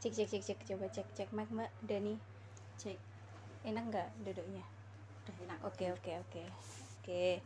[0.00, 2.16] Cek cek cek cek coba cek cek mic Mbak Dani.
[2.80, 2.96] cek
[3.68, 4.64] Enak nggak duduknya?
[5.28, 6.42] udah enak Oke oke oke.
[6.96, 7.44] Oke.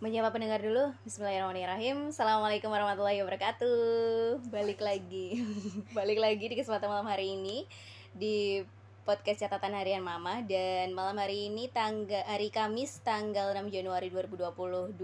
[0.00, 0.96] Menyapa pendengar dulu.
[1.04, 2.16] Bismillahirrahmanirrahim.
[2.16, 4.40] Assalamualaikum warahmatullahi wabarakatuh.
[4.48, 5.44] Balik lagi.
[5.98, 7.68] Balik lagi di kesempatan malam hari ini
[8.16, 8.64] di
[9.04, 14.96] podcast catatan harian Mama dan malam hari ini tangga hari Kamis tanggal 6 Januari 2022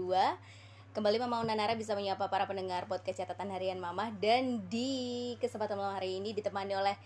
[0.91, 5.95] Kembali Mama Unanara bisa menyapa para pendengar podcast catatan harian Mama dan di kesempatan malam
[5.95, 6.99] hari ini ditemani oleh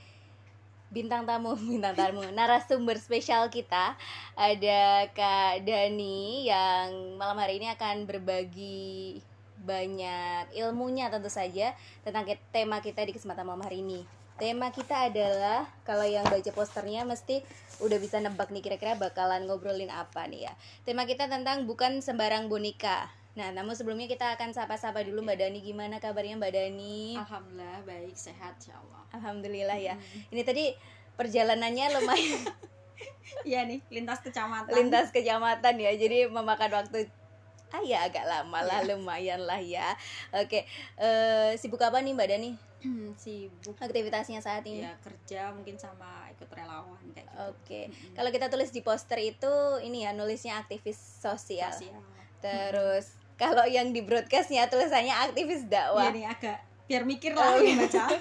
[0.90, 3.94] bintang tamu bintang tamu narasumber spesial kita
[4.34, 9.22] ada Kak Dani yang malam hari ini akan berbagi
[9.62, 14.02] banyak ilmunya tentu saja tentang tema kita di kesempatan malam hari ini.
[14.42, 17.46] Tema kita adalah kalau yang baca posternya mesti
[17.86, 20.54] udah bisa nebak nih kira-kira bakalan ngobrolin apa nih ya.
[20.90, 23.25] Tema kita tentang bukan sembarang boneka.
[23.36, 27.20] Nah, namun sebelumnya kita akan sapa-sapa dulu Mbak Dani gimana kabarnya Mbak Dani?
[27.20, 29.96] alhamdulillah baik sehat insya Allah Alhamdulillah ya.
[30.32, 30.72] Ini tadi
[31.20, 32.44] perjalanannya lumayan
[33.48, 35.92] iya nih lintas kecamatan lintas kecamatan ya.
[36.00, 37.12] Jadi memakan waktu
[37.76, 39.92] ah ya agak lama lah, lumayan lah ya.
[40.32, 40.64] Oke,
[40.96, 42.52] eh, sibuk apa nih Mbak Dani?
[43.18, 44.86] sibuk Aktivitasnya saat ini?
[44.86, 47.82] ya kerja mungkin sama ikut relawan kayak gitu Oke.
[48.14, 51.74] Kalau kita tulis di poster itu ini ya nulisnya aktivis sosial.
[51.74, 52.00] sosial
[52.46, 56.08] Terus kalau yang di broadcastnya tulisannya aktivis dakwah.
[56.08, 57.74] iya nih agak biar mikir Oh, lah iya.
[57.74, 58.04] yang baca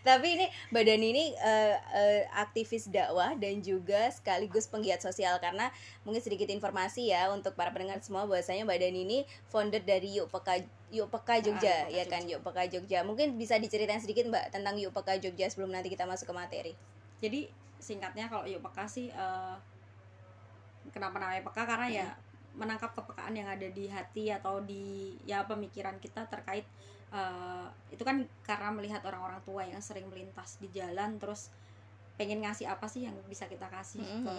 [0.00, 5.68] Tapi ini badan ini eh, eh, aktivis dakwah dan juga sekaligus penggiat sosial karena
[6.02, 10.56] mungkin sedikit informasi ya untuk para pendengar semua bahwasanya badan ini founder dari Yuk Peka
[10.88, 13.04] Yuk Peka Jogja Yuk Peka ya kan Yuk Peka Jogja.
[13.04, 16.72] Mungkin bisa diceritain sedikit Mbak tentang Yuk Peka Jogja sebelum nanti kita masuk ke materi.
[17.20, 19.54] jadi singkatnya kalau yuk peka sih eh,
[20.88, 22.06] kenapa namanya peka karena ya
[22.52, 26.66] menangkap kepekaan yang ada di hati atau di ya pemikiran kita terkait
[27.10, 31.50] eh, itu kan karena melihat orang-orang tua yang sering melintas di jalan terus
[32.14, 34.22] pengen ngasih apa sih yang bisa kita kasih Mhm.
[34.22, 34.34] ke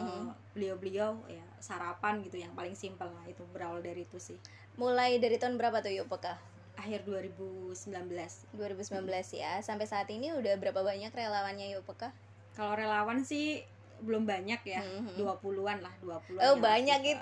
[0.54, 4.38] beliau-beliau ya sarapan gitu yang paling simpel lah itu berawal dari itu sih
[4.74, 6.38] Mulai dari tahun berapa tuh Yuk Peka?
[6.74, 9.60] akhir 2019 2019 ya.
[9.60, 12.10] Sampai saat ini udah berapa banyak relawannya Yuk Peka?
[12.52, 13.64] kalau relawan sih
[14.00, 15.18] belum banyak ya Mhm.
[15.18, 17.18] 20-an lah 20-an Oh, banyak aktif.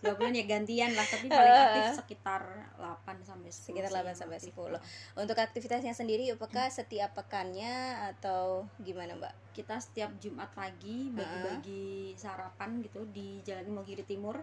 [0.00, 0.08] Itu.
[0.08, 2.40] 20-an ya gantian lah tapi paling aktif sekitar
[2.74, 4.52] 8 sampai 10 Sekitar sih 8 yang sampai aktif.
[4.56, 4.80] 10.
[5.14, 7.72] Untuk aktivitasnya sendiri Peka setiap pekannya
[8.16, 9.34] atau gimana Mbak?
[9.50, 14.38] kita setiap Jumat pagi bagi-bagi sarapan gitu di Jalan Imogiri Timur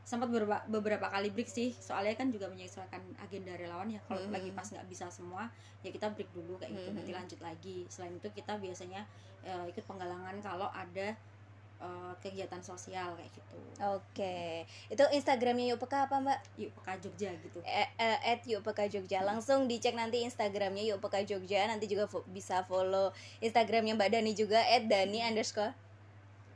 [0.00, 4.32] sempat beberapa, beberapa kali break sih soalnya kan juga menyesuaikan agenda relawan ya kalau Mhm.
[4.32, 5.50] lagi pas nggak bisa semua
[5.82, 7.18] ya kita break dulu kayak gitu nanti Mhm.
[7.18, 9.02] lanjut lagi selain itu kita biasanya
[9.42, 11.14] eh, ikut penggalangan kalau ada
[11.78, 16.38] eh, kegiatan sosial kayak gitu Oke, itu Instagramnya Yuk Peka apa Mbak?
[16.56, 19.20] yuk peka Jogja gitu Eh, eh, at Yuk Peka Jogja.
[19.20, 21.66] Langsung dicek nanti Instagramnya Yuk Peka Jogja.
[21.66, 25.76] Nanti juga fo- bisa follow Instagramnya Mbak Dani juga at Dani underscore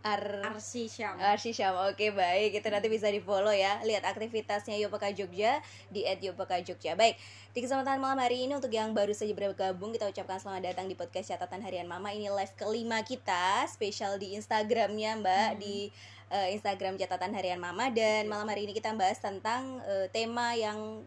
[0.00, 1.76] Ar Arsi Syam Arsi Syam.
[1.92, 3.84] Oke baik, itu nanti bisa di follow ya.
[3.84, 5.60] Lihat aktivitasnya Yuk Peka Jogja
[5.92, 6.96] di at Yuk Peka Jogja.
[6.96, 7.20] Baik,
[7.52, 10.96] di kesempatan malam hari ini untuk yang baru saja bergabung kita ucapkan selamat datang di
[10.96, 12.16] podcast catatan harian Mama.
[12.16, 15.58] Ini live kelima kita, spesial di Instagramnya Mbak Hmm.
[15.60, 15.92] di
[16.32, 21.04] eh, Instagram catatan harian Mama dan malam hari ini kita bahas tentang eh, tema yang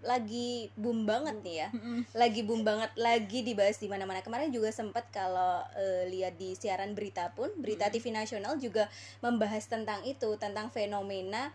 [0.00, 1.68] lagi boom banget nih ya
[2.12, 6.94] lagi boom banget lagi dibahas di mana-mana kemarin juga sempat kalau eh, lihat di siaran
[6.94, 7.88] berita pun berita.
[7.88, 8.86] TV nasional juga
[9.18, 11.50] membahas tentang itu tentang fenomena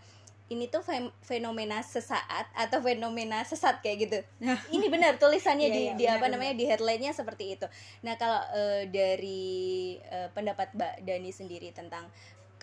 [0.48, 0.84] ini tuh
[1.22, 4.60] fenomena sesaat atau fenomena sesat kayak gitu Nah.
[4.76, 6.34] ini benar tulisannya Iya, di, iya, di benar, apa benar.
[6.36, 7.66] namanya di headline-nya seperti itu
[8.04, 9.48] nah kalau eh, dari
[10.00, 12.06] eh, pendapat Mbak Dani sendiri tentang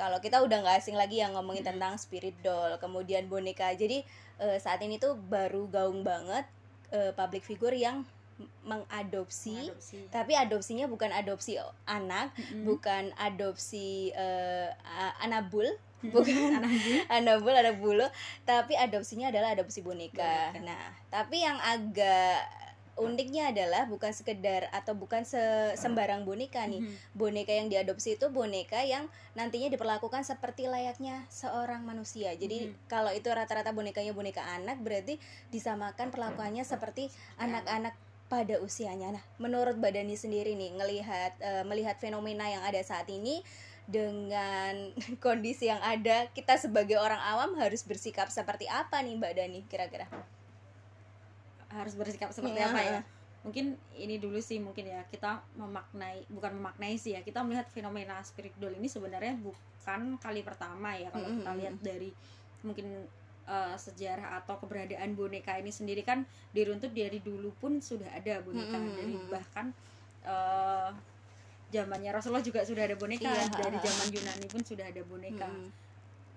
[0.01, 1.77] kalau kita udah nggak asing lagi yang ngomongin Mm-mm.
[1.77, 4.01] tentang spirit doll kemudian boneka jadi
[4.41, 6.49] eh, saat ini tuh baru gaung banget
[6.89, 8.09] eh, public figure yang
[8.65, 10.09] mengadopsi Mengadopsi.
[10.09, 12.65] tapi adopsinya bukan adopsi anak Mm-mm.
[12.65, 14.09] bukan adopsi
[14.81, 15.69] a- anabul
[16.01, 16.65] bukan
[17.13, 18.09] anabul anak bulu
[18.43, 20.57] tapi adopsinya adalah adopsi boneka.
[20.57, 20.65] Boneka.
[20.65, 22.41] nah tapi yang agak
[23.01, 26.95] uniknya adalah bukan sekedar atau bukan se- sembarang boneka nih Mhm.
[27.17, 32.37] boneka yang diadopsi itu boneka yang nantinya diperlakukan seperti layaknya seorang manusia.
[32.37, 32.87] Jadi Mhm.
[32.87, 35.17] kalau itu rata-rata bonekanya boneka anak berarti
[35.49, 37.09] disamakan perlakuannya seperti
[37.41, 37.97] anak-anak
[38.31, 39.11] pada usianya.
[39.11, 43.43] Nah, menurut Badani sendiri nih ngelihat eh, melihat fenomena yang ada saat ini
[43.91, 44.95] dengan
[45.25, 50.07] kondisi yang ada, kita sebagai orang awam harus bersikap seperti apa nih Mbak Dani kira-kira?
[51.71, 52.71] Harus bersikap seperti Iya.
[52.71, 53.01] apa ya.
[53.41, 55.01] mungkin ini dulu sih mungkin ya.
[55.09, 57.25] Kita memaknai bukan memaknai sih ya.
[57.25, 62.13] Kita melihat fenomena spirit doll ini sebenarnya bukan kali pertama ya kalau kita lihat dari
[62.61, 63.09] mungkin
[63.49, 68.77] eh, sejarah atau keberadaan boneka ini sendiri kan diruntut dari dulu pun sudah ada boneka.
[68.77, 69.73] Dari bahkan
[70.21, 70.91] eh,
[71.73, 73.25] zamannya Rasulullah juga sudah ada boneka.
[73.25, 75.49] Iya, dari zaman Yunani pun sudah ada boneka.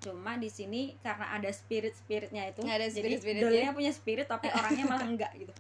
[0.04, 3.44] Cuma di sini karena ada spirit spiritnya itu Ada jadi spirit-spiritnya.
[3.46, 5.54] dolnya punya spirit tapi orangnya malah enggak gitu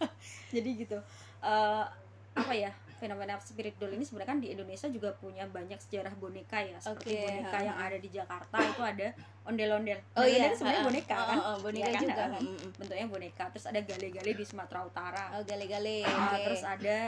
[0.54, 0.98] jadi gitu
[1.38, 1.84] Eh,
[2.32, 6.58] apa ya fenomena spirit doll ini sebenarnya kan di Indonesia juga punya banyak sejarah boneka
[6.58, 9.08] ya seperti Oke, boneka ha, yang ada di Jakarta itu ada
[9.44, 10.86] ondel-ondel Oh iya, Ondel-ondel sebenarnya ha.
[10.86, 12.02] boneka Oh, kan oh, boneka Iya kan?
[12.04, 12.24] juga.
[12.36, 12.70] Mm-mm.
[12.74, 15.96] bentuknya boneka terus ada gale-gale di Sumatera Utara Oh, gale-gale.
[16.04, 16.42] Ah, Oke.
[16.42, 16.98] terus ada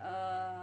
[0.00, 0.60] eh,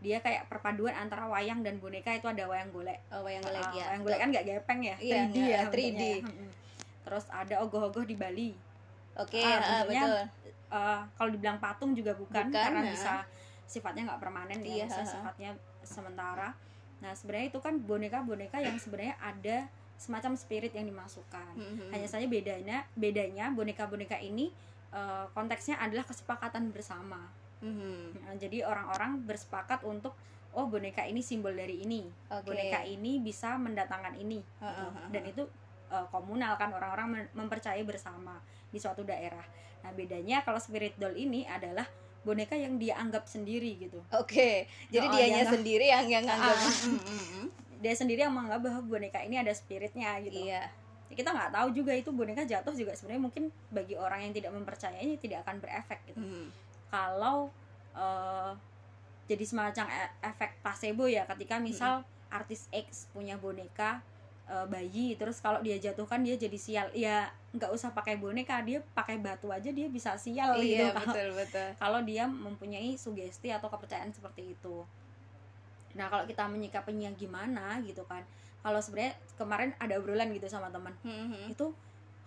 [0.00, 3.70] dia kayak perpaduan antara wayang dan boneka itu ada wayang golek Oh, wayang golek Ah,
[3.70, 3.84] ya.
[3.86, 5.70] wayang golek kan nggak gepeng ya Iya, 3D nggak, ya 3D.
[5.70, 6.04] bentuknya
[6.40, 6.50] ya.
[7.00, 8.50] Terus ada ogoh-ogoh di Bali
[9.12, 10.22] Oke, Ah, ah, bentuknya betul.
[10.70, 12.88] Eh, kalau dibilang patung juga bukan, Bukan, karena nah.
[12.88, 13.12] bisa
[13.64, 15.04] sifatnya nggak permanen Iya, ya ha-ha.
[15.04, 15.50] sifatnya
[15.82, 16.50] sementara
[16.98, 19.64] nah sebenarnya itu kan boneka-boneka yang sebenarnya ada
[19.96, 21.88] semacam spirit yang dimasukkan Mhm.
[21.90, 24.52] hanya saja bedanya bedanya boneka-boneka ini
[24.90, 27.24] eh, konteksnya adalah kesepakatan bersama
[27.60, 27.96] Mhm.
[28.18, 30.16] Nah, jadi orang-orang bersepakat untuk
[30.50, 32.50] oh boneka ini simbol dari ini Oke.
[32.50, 34.82] boneka ini bisa mendatangkan ini Ha, gitu.
[34.82, 35.42] ha, ha, dan itu
[35.88, 38.34] uh, komunal kan orang-orang mem- mempercayai bersama
[38.66, 39.46] di suatu daerah
[39.80, 41.86] nah bedanya kalau spirit doll ini adalah
[42.20, 46.52] boneka yang dia anggap sendiri gitu Oke, jadi Oh, dianya dianggap- sendiri yang yang nganggap.
[46.52, 46.72] Ah.
[46.82, 47.46] Mm, mm, mm.
[47.78, 50.66] dia sendiri yang menganggap bahwa boneka ini ada spiritnya gitu Iya.
[51.06, 54.50] Ya, kita nggak tahu juga itu boneka jatuh juga sebenarnya mungkin bagi orang yang tidak
[54.50, 56.46] mempercayainya tidak akan berefek gitu Mhm.
[56.90, 57.48] Kalau
[57.94, 58.52] eh,
[59.24, 64.02] jadi semacam e- efek placebo ya ketika misal artis X punya boneka
[64.46, 68.78] eh, bayi terus kalau dia jatuhkan dia jadi sial ya nggak usah pakai boneka dia
[68.90, 71.68] pakai batu aja dia bisa sial gitu Iya, kalau betul betul.
[71.76, 74.86] kalau dia mempunyai sugesti atau kepercayaan seperti itu
[75.90, 78.22] nah kalau kita menyikapinya gimana gitu kan
[78.62, 81.50] kalau sebenarnya kemarin ada obrolan gitu sama teman Mhm.
[81.50, 81.74] itu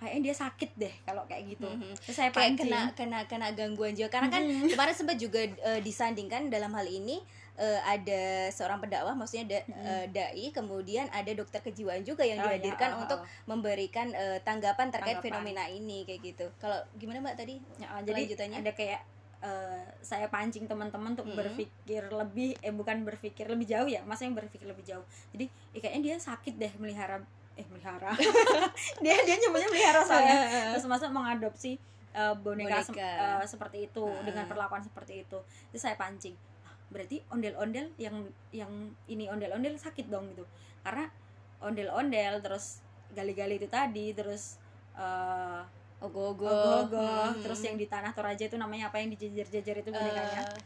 [0.04, 1.96] kayaknya dia sakit deh kalau kayak gitu Mhm.
[1.98, 4.68] terus saya Kayak pancing kena kena kena gangguan jiwa karena kan Mhm.
[4.70, 7.24] kemarin sempat juga eh, disandingkan dalam hal ini
[7.54, 9.80] eh, ada seorang pendakwah maksudnya da- Mhm.
[9.80, 13.28] eh, dai kemudian ada dokter kejiwaan juga yang Oh, iya, dihadirkan oh, untuk oh.
[13.48, 15.46] memberikan eh, tanggapan terkait Tanggapan.
[15.46, 16.46] fenomena ini kayak gitu.
[16.58, 17.56] Kalau gimana Mbak tadi?
[17.78, 18.58] Ya, jadi Kelanjutannya?
[18.60, 19.02] ada kayak
[19.40, 21.36] eh, saya pancing teman-teman untuk Mm-mm.
[21.38, 26.02] berpikir lebih eh bukan berpikir lebih jauh ya maksudnya berpikir lebih jauh jadi eh, kayaknya
[26.02, 27.20] dia sakit deh melihara
[27.54, 28.10] eh melihara
[29.04, 30.38] dia dia nyebutnya melihara soalnya
[30.74, 31.78] terus masa mengadopsi
[32.12, 33.42] eh, boneka, Boneka.
[33.42, 34.22] eh, seperti itu Ah.
[34.22, 35.38] dengan perlakuan seperti itu
[35.70, 38.16] terus saya pancing "Ah, berarti ondel-ondel yang
[38.52, 38.70] yang
[39.06, 40.46] ini ondel-ondel sakit dong gitu
[40.82, 41.10] karena
[41.60, 44.58] ondel-ondel terus gali-gali itu tadi terus
[44.94, 45.62] eh,
[46.00, 46.44] Ogo-ogo.
[46.44, 47.42] ogoh-ogoh Mhm.
[47.42, 50.62] terus yang di tanah toraja itu namanya apa yang dijejer-jejer itu bonekanya Eh,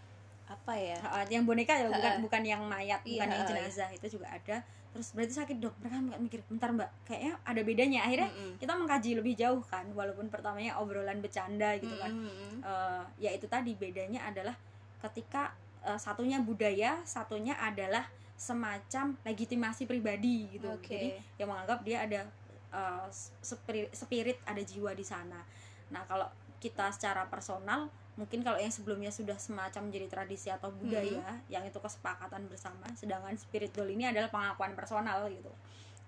[0.47, 0.97] apa ya?
[1.03, 2.23] Ah, yang boneka ya bukan Ha-ha.
[2.23, 4.63] bukan yang mayat Iya, bukan yang jenazah itu juga ada
[4.97, 5.77] terus berarti sakit dok.
[5.77, 6.39] Mereka nggak mikir.
[6.49, 6.89] Bentar mbak.
[7.05, 7.99] Kayaknya ada bedanya.
[8.09, 8.57] Akhirnya Mm-mm.
[8.57, 12.09] kita mengkaji lebih jauh kan walaupun pertamanya obrolan bercanda gitu kan.
[12.09, 12.65] Mm-mm.
[12.65, 14.57] Eh, ya itu tadi bedanya adalah
[15.05, 15.53] ketika
[15.85, 20.73] eh, satunya budaya satunya adalah semacam legitimasi pribadi gitu.
[20.73, 20.89] Oke.
[20.89, 21.07] jadi
[21.37, 22.25] yang menganggap dia ada
[22.73, 23.07] eh,
[23.45, 25.45] spirit, spirit ada jiwa di sana.
[25.93, 26.25] Nah kalau
[26.57, 27.85] kita secara personal
[28.17, 33.37] mungkin kalau yang sebelumnya sudah semacam menjadi tradisi atau budaya yang itu kesepakatan bersama sedangkan
[33.37, 35.53] spirit doll ini adalah pengakuan personal gitu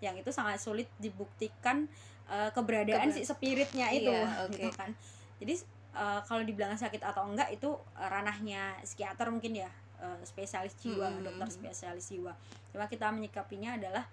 [0.02, 1.86] yang itu sangat sulit dibuktikan
[2.26, 4.52] eh, keberadaan Keber- si spiritnya itu Iya, oke.
[4.52, 4.90] gitu kan
[5.38, 5.54] jadi
[5.94, 9.70] eh, kalau dibilang sakit atau enggak itu eh, ranahnya psikiater mungkin ya
[10.02, 11.22] eh, spesialis jiwa Hmm.
[11.22, 12.34] dokter spesialis jiwa
[12.74, 14.10] cuma kita menyikapinya adalah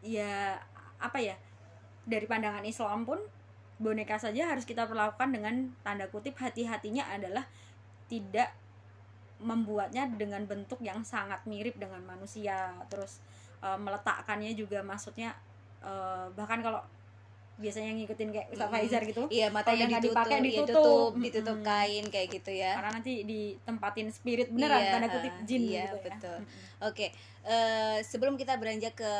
[0.00, 0.56] ya
[0.96, 1.36] apa ya
[2.04, 3.20] dari pandangan Islam pun
[3.80, 7.48] boneka saja harus kita perlakukan dengan tanda kutip hati-hatinya adalah
[8.12, 8.52] tidak
[9.40, 13.24] membuatnya dengan bentuk yang sangat mirip dengan manusia terus
[13.64, 15.32] eh, meletakkannya juga maksudnya
[15.80, 16.84] eh, bahkan kalau
[17.60, 18.72] biasanya ngikutin kayak Ustaz.
[18.72, 20.76] Faizar gitu Iya, matanya nggak ditutup, dipakai, ditutup.
[20.80, 22.72] tutup, ditutup kain kayak gitu ya.
[22.80, 26.38] karena nanti ditempatin spirit beneran Iya, tanda kutip jin iya, gitu ya betul.
[26.80, 27.06] Oke,
[27.42, 29.12] eh, sebelum kita beranjak ke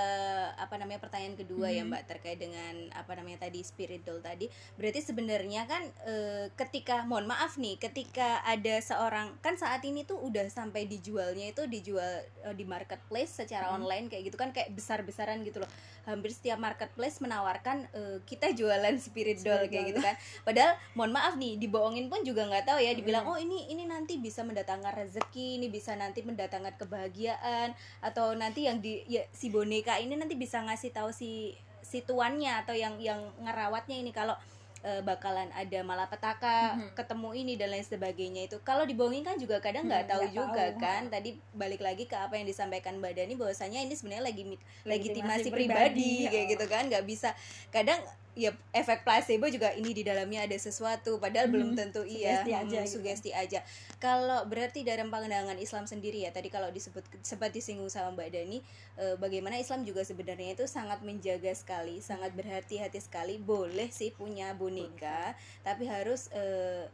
[0.55, 1.89] apa namanya pertanyaan kedua ya Mhm.
[1.89, 4.47] Mbak terkait dengan apa namanya tadi spirit doll tadi,
[4.77, 10.21] berarti sebenarnya kan eh, ketika, mohon maaf nih, ketika ada seorang kan saat ini tuh
[10.21, 12.05] udah sampai dijualnya itu dijual
[12.45, 13.77] eh, di marketplace secara Mhm.
[13.79, 15.71] online kayak gitu kan kayak besar-besaran gitu loh.
[16.05, 17.87] Hampir setiap marketplace menawarkan
[18.25, 20.17] kita jualan spirit doll kayak gitu kan.
[20.43, 23.31] Padahal mohon maaf nih, dibohongin pun juga nggak tahu ya, dibilang Mhm.
[23.31, 27.77] oh ini ini nanti bisa mendatangkan rezeki, ini bisa nanti mendatangkan kebahagiaan
[28.11, 32.61] atau nanti yang di ya, si boneka ini nanti bisa ngasih tahu si si tuannya
[32.61, 34.35] atau yang yang ngerawatnya ini kalau
[34.81, 36.89] eh, bakalan ada malapetaka Mhm.
[36.95, 40.33] ketemu ini dan lain sebagainya itu kalau dibohongin kan juga kadang nggak Hmm, tahu nggak
[40.35, 40.81] juga tahu.
[40.81, 44.89] kan tadi balik lagi ke apa yang disampaikan mbak Dani bahwasanya ini sebenarnya lagi legitimasi
[44.89, 46.51] Legitimasi pribadi, pribadi, kayak ya.
[46.51, 47.29] gitu kan nggak bisa
[47.69, 48.01] kadang
[48.39, 52.41] ya efek placebo juga ini di dalamnya ada sesuatu padahal belum tentu iya.
[52.41, 52.93] Sugesti aja Hmm, gitu.
[52.99, 53.61] sugesti aja.
[53.99, 58.59] Kalau berarti dalam pandangan Islam sendiri ya tadi kalau disebut sempat disinggung sama Mbak Dani
[58.97, 64.55] eh, bagaimana Islam juga sebenarnya itu sangat menjaga sekali sangat berhati-hati sekali boleh sih punya
[64.55, 65.35] boneka.
[65.67, 66.87] tapi harus eh,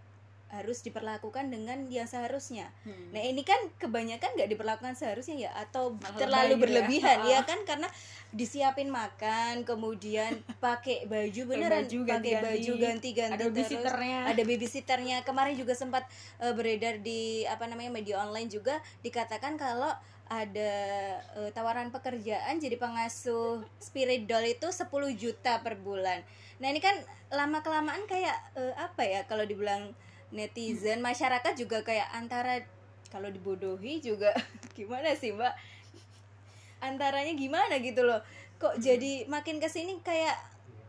[0.46, 3.10] harus diperlakukan dengan yang seharusnya Hmm.
[3.10, 6.62] Nah ini kan kebanyakan nggak diperlakukan seharusnya ya atau Malah terlalu gitu ya.
[6.62, 7.38] berlebihan ya.
[7.40, 7.44] Ah.
[7.44, 7.88] kan karena
[8.30, 15.74] disiapin makan kemudian pakai baju beneran pakai baju ganti-ganti ada babysitternya ada babysitternya kemarin juga
[15.74, 16.06] sempat
[16.38, 19.90] eh, beredar di apa namanya media online juga dikatakan kalau
[20.26, 20.72] ada
[21.38, 26.18] eh, tawaran pekerjaan jadi pengasuh spirit doll itu 10 juta per bulan.
[26.58, 26.98] Nah, ini kan
[27.30, 29.94] lama kelamaan kayak eh, apa ya kalau dibilang
[30.30, 32.58] netizen masyarakat juga kayak antara
[33.08, 34.34] kalau dibodohi juga
[34.78, 35.54] gimana sih, Mbak?
[36.82, 38.20] Antaranya gimana gitu loh.
[38.56, 40.36] Kok jadi makin ke sini kayak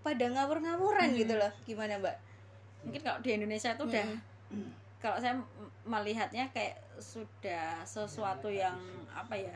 [0.01, 1.51] pada ngawur-ngawuran gitu loh.
[1.63, 2.17] Gimana, Mbak?
[2.77, 4.05] mungkin kalau di Indonesia itu udah
[4.47, 4.71] Mm.
[5.03, 5.35] kalau saya
[5.83, 8.79] melihatnya kayak sudah sesuatu yang
[9.11, 9.51] apa ya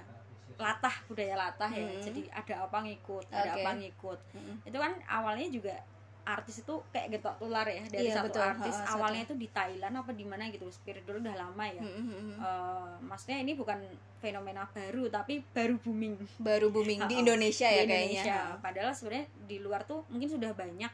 [0.60, 2.04] latah budaya latah ya Mm.
[2.04, 3.64] jadi ada apa ngikut ada Oke.
[3.64, 4.56] apa ngikut Mm-mm.
[4.68, 5.76] itu kan awalnya juga
[6.24, 8.46] artis itu kayak getok tular ya dari Iya, satu betul.
[8.46, 9.34] artis Ha, awalnya satu.
[9.34, 12.38] itu di Thailand apa di mana gitu spirit dulu udah lama ya Mm-mm.
[12.38, 13.82] Eh, maksudnya ini bukan
[14.18, 17.16] fenomena baru tapi baru booming Baru booming di.
[17.18, 18.22] Indonesia di ya Indonesia.
[18.22, 18.40] kayaknya.
[18.60, 20.92] Padahal sebenarnya di luar tuh mungkin sudah banyak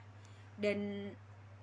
[0.55, 0.79] dan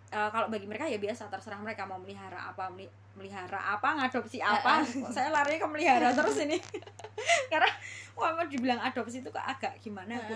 [0.07, 4.39] eh, kalau bagi mereka ya biasa terserah mereka mau melihara apa meli- melihara apa ngadopsi
[4.39, 4.83] apa
[5.15, 6.59] saya larinya ke melihara terus ini
[7.51, 7.71] karena
[8.13, 10.35] wah mau dibilang adopsi itu kok agak gimana Bu.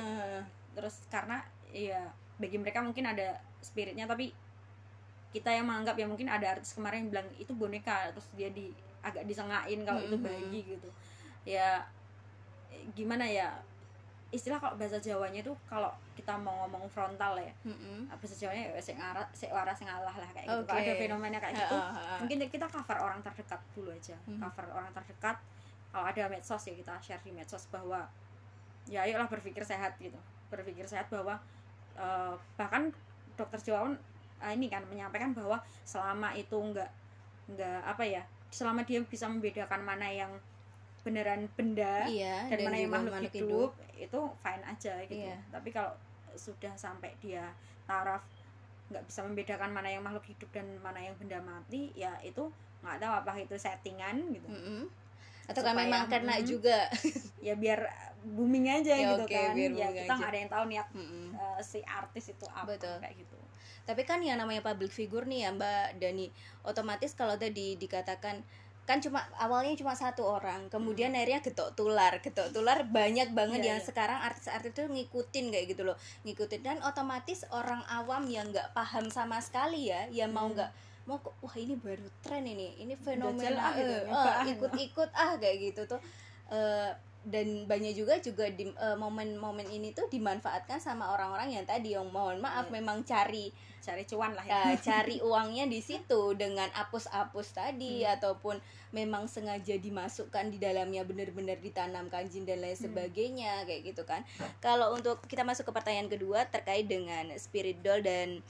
[0.73, 2.07] Terus karena ya
[2.39, 4.31] bagi mereka mungkin ada spiritnya tapi
[5.29, 8.73] kita yang menganggap ya mungkin ada artis kemarin yang bilang itu boneka terus dia di
[9.03, 10.25] agak disengain kalau itu Mhm.
[10.25, 10.89] bayi gitu
[11.45, 11.83] ya
[12.95, 13.53] gimana ya
[14.29, 18.13] istilah kalau bahasa Jawanya itu kalau kita mau ngomong frontal ya Mm-mm.
[18.13, 20.69] bahasa Jawanya ya sing arah sing waras sing ngalah lah kayak gitu Oke.
[20.69, 21.77] kalau ada fenomena kayak gitu
[22.21, 24.37] mungkin kita cover orang terdekat dulu aja Mhm.
[24.39, 25.37] cover orang terdekat
[25.89, 28.05] kalau ada medsos ya kita share di medsos bahwa
[28.85, 30.17] ya ayolah berpikir sehat gitu
[30.49, 31.41] berpikir sehat bahwa
[31.99, 32.89] eh, bahkan
[33.35, 33.99] dokter Jawawan
[34.39, 36.91] eh, ini kan menyampaikan bahwa selama itu enggak
[37.47, 40.33] enggak apa ya selama dia bisa membedakan mana yang
[41.01, 45.37] beneran benda Iya, dan, mana yang makhluk, hidup, itu fine aja gitu Iya.
[45.49, 45.93] tapi kalau
[46.35, 47.49] sudah sampai dia
[47.85, 48.21] taraf
[48.89, 52.49] nggak bisa membedakan mana yang makhluk hidup dan mana yang benda mati ya itu
[52.81, 54.89] nggak tahu apa itu settingan gitu Mm-mm.
[55.45, 56.45] Atau kan Supaya- memang kena Mm.
[56.47, 56.79] juga.
[57.41, 57.81] ya biar
[58.23, 61.28] booming aja Ya, gitu oke, kan ya kita nggak ada yang tahu niat Mm-mm.
[61.59, 62.97] Eh, si artis itu apa Betul.
[63.03, 63.39] kayak gitu
[63.83, 66.29] Tapi kan yang namanya public figure nih ya Mbak Dani,
[66.63, 68.45] otomatis kalau tadi dikatakan
[68.85, 73.69] kan cuma awalnya cuma satu orang, kemudian akhirnya getok tular, getok tular banyak banget Iya,
[73.77, 73.85] yang iya.
[73.85, 79.13] sekarang artis-artis itu ngikutin kayak gitu loh, ngikutin dan otomatis orang awam yang nggak paham
[79.13, 80.57] sama sekali ya, yang mau Hmm.
[80.57, 80.71] nggak
[81.05, 84.45] mau kok wah ini baru tren ini, ini fenomena ah gitu, eh, nyoba eh, ah,
[84.45, 84.53] gitu.
[84.57, 86.01] ikut-ikut ah kayak gitu tuh.
[86.49, 86.91] Eh,
[87.29, 92.09] dan banyak juga juga di eh, momen-momen ini tuh dimanfaatkan sama orang-orang yang tadi yang
[92.09, 92.75] mohon maaf Iya.
[92.75, 98.17] memang cari cari cuan lah ya ya, cari uangnya di situ dengan apus-apus tadi Hmm.
[98.17, 98.57] ataupun
[98.91, 102.85] memang sengaja dimasukkan di dalamnya benar-benar ditanamkan jin dan lain Hmm.
[102.89, 104.25] sebagainya kayak gitu kan.
[104.59, 108.41] Kalau untuk kita masuk ke pertanyaan kedua terkait dengan spirit doll dan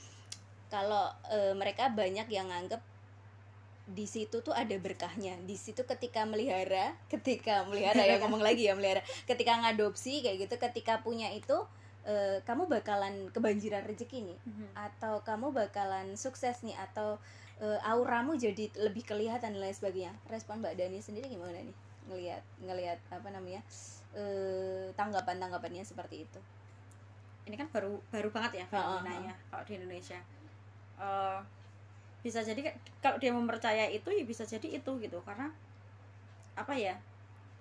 [0.67, 2.79] kalau eh, mereka banyak yang nganggep
[3.89, 5.33] di situ tuh ada berkahnya.
[5.43, 10.55] Di situ ketika melihara, ketika melihara ya ngomong lagi ya melihara, ketika ngadopsi kayak gitu,
[10.61, 11.57] ketika punya itu
[12.05, 14.39] eh, kamu bakalan kebanjiran rezeki nih.
[14.45, 14.67] Mhm.
[14.77, 17.17] atau kamu bakalan sukses nih atau
[17.59, 20.13] eh, auramu jadi lebih kelihatan dan lain sebagainya.
[20.29, 21.75] Respon mbak Dani sendiri gimana nih?
[22.07, 23.61] Ngelihat ngelihat apa namanya
[24.13, 26.39] eh, tanggapan tanggapannya seperti itu.
[27.49, 30.21] Ini kan baru baru banget ya Ha, ha, fenomenanya kalau di Indonesia
[32.19, 32.61] bisa jadi
[32.99, 35.19] kalau dia mempercaya itu ya bisa jadi itu gitu.
[35.23, 35.47] Karena
[36.55, 36.95] apa ya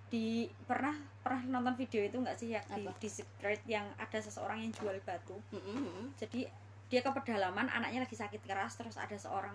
[0.09, 2.61] di pernah pernah nonton video itu nggak sih ya?
[2.65, 5.37] Di, di Secret yang ada seseorang yang jual batu.
[5.53, 6.11] Mm-mm.
[6.17, 6.49] jadi
[6.89, 9.53] dia ke pedalaman anaknya lagi sakit keras terus ada seorang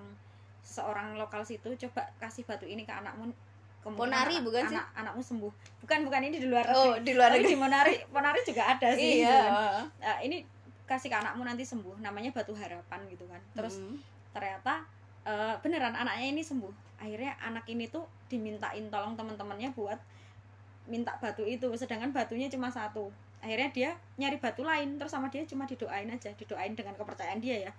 [0.62, 3.34] seorang lokal situ coba kasih batu ini ke anakmu
[3.82, 4.78] kemudian Ponari anak- bukan sih?
[4.78, 5.54] anak, anakmu sembuh.
[5.82, 9.20] Bukan bukan ini di luar oh di luar negeri di Ponari Ponari juga ada sih
[9.20, 9.52] iya gitu kan.
[10.00, 10.38] Nah, ini
[10.86, 13.42] kasih ke anakmu nanti sembuh namanya batu harapan gitu kan.
[13.52, 13.98] Terus Mm.
[14.34, 14.84] Ternyata
[15.24, 17.00] eh, beneran anaknya ini sembuh.
[17.00, 20.00] Akhirnya anak ini tuh dimintain tolong teman-temannya buat
[20.84, 23.08] minta batu itu sedangkan batunya cuma satu.
[23.40, 27.70] Akhirnya dia nyari batu lain terus sama dia cuma didoain aja didoain dengan kepercayaan dia
[27.70, 27.72] ya.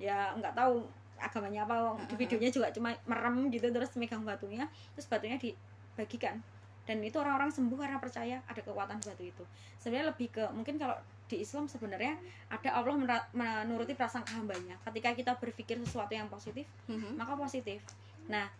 [0.00, 0.84] Ya nggak tahu
[1.20, 2.18] agamanya apa di Heeh.
[2.24, 4.64] videonya juga cuma merem gitu terus megang batunya
[4.96, 6.40] terus batunya dibagikan.
[6.88, 9.44] Dan itu orang-orang sembuh karena percaya ada kekuatan batu itu.
[9.78, 10.96] Sebenarnya lebih ke mungkin kalau
[11.30, 12.18] di Islam sebenarnya
[12.50, 12.98] ada Allah
[13.30, 17.14] menuruti prasangka hambanya ketika kita berpikir sesuatu yang positif Mhm.
[17.14, 17.78] maka positif
[18.26, 18.50] nah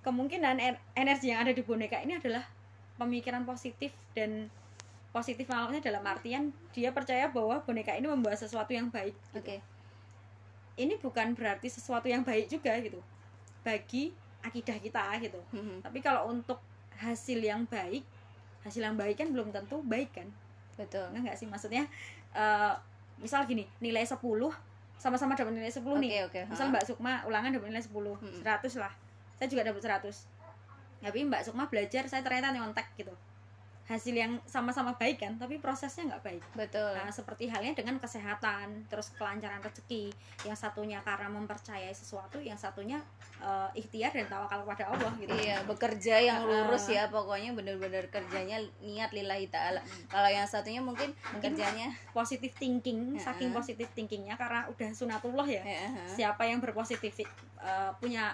[0.00, 2.44] kemungkinan en- energi yang ada di boneka ini adalah
[2.94, 4.52] pemikiran positif dan
[5.10, 9.40] positif maksudnya dalam artian dia percaya bahwa boneka ini membawa sesuatu yang baik gitu.
[9.40, 9.56] oke
[10.74, 12.98] ini bukan berarti sesuatu yang baik juga gitu
[13.62, 14.12] bagi
[14.44, 15.80] akidah kita gitu Mhm.
[15.80, 16.60] tapi kalau untuk
[16.94, 18.04] hasil yang baik
[18.60, 20.28] hasil yang baik kan belum tentu baik kan
[20.74, 21.04] betul.
[21.10, 21.46] Enggak nggak sih?
[21.48, 21.84] Maksudnya
[22.34, 22.74] eh,
[23.18, 24.18] misal gini nilai 10
[24.98, 26.10] sama-sama dapat nilai 10 nih.
[26.26, 26.40] Oke oke.
[26.50, 26.72] Misal ha.
[26.74, 28.42] Mbak Sukma ulangan dapat nilai 10 Mm-mm.
[28.42, 28.92] 100 lah.
[29.34, 30.34] Saya juga dapat 100
[31.04, 33.12] tapi Mbak Sukma belajar saya ternyata nyontek gitu
[33.84, 38.88] hasil yang sama-sama baik kan tapi prosesnya nggak baik betul Nah, seperti halnya dengan kesehatan,
[38.88, 40.08] terus kelancaran rezeki.
[40.48, 43.02] Yang satunya karena mempercayai sesuatu, yang satunya
[43.42, 45.34] eh, ikhtiar dan tawakal kepada Allah gitu.
[45.34, 49.84] Iya, bekerja yang lurus ya, pokoknya bener-bener kerjanya niat lillahi ta'ala.
[50.08, 55.60] Kalau yang satunya mungkin, Mungkin kerjanya Positif thinking, saking positif thinkingnya karena udah sunatullah ya.
[56.08, 58.32] Siapa yang berpositif eh, punya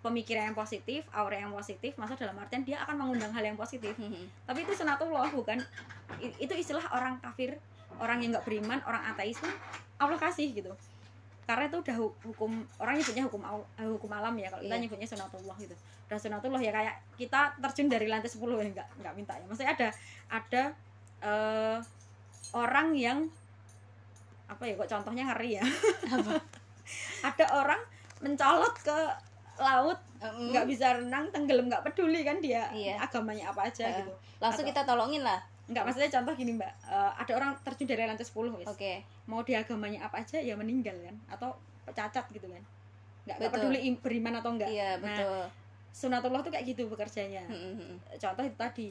[0.00, 3.96] pemikiran yang positif, aura yang positif, masa dalam artian dia akan mengundang hal yang positif.
[3.96, 4.46] Mhm.
[4.46, 5.58] Tapi itu sunatullah bukan
[6.20, 7.58] itu istilah orang kafir,
[7.98, 9.50] orang yang nggak beriman, orang ateis pun
[9.96, 10.70] Allah kasih gitu.
[11.46, 13.42] Karena itu udah hu- hukum orang nyebutnya hukum
[13.78, 14.82] eh, hukum alam ya kalau kita Iya.
[14.82, 15.74] nyebutnya sunatullah gitu.
[16.06, 19.44] Udah sunatullah ya kayak kita terjun dari lantai 10 ya nggak nggak minta ya.
[19.46, 19.88] Maksudnya ada
[20.28, 20.62] ada
[21.22, 21.78] eh,
[22.52, 23.18] orang yang
[24.46, 25.64] apa ya kok contohnya ngeri ya.
[27.28, 27.80] ada orang
[28.22, 28.98] mencolot ke
[29.58, 30.48] laut Mm.
[30.48, 32.96] nggak bisa renang tenggelam nggak peduli kan dia Iya.
[32.98, 34.00] agamanya apa aja Heeh.
[34.00, 35.40] gitu Langsung Atau- kita tolongin lah.
[35.66, 38.64] Enggak, maksudnya contoh gini mbak Eh, Ada orang terjun dari lantai 10 wis.
[38.66, 39.00] Oke.
[39.24, 41.52] Mau dia agamanya apa aja ya meninggal kan Atau
[41.88, 42.62] cacat gitu kan
[43.24, 45.42] Nggak, nggak peduli im- beriman atau enggak Iya, Nah, betul.
[45.90, 47.94] sunatullah tuh kayak gitu bekerjanya Mhm, mhm.
[48.14, 48.86] Contoh itu tadi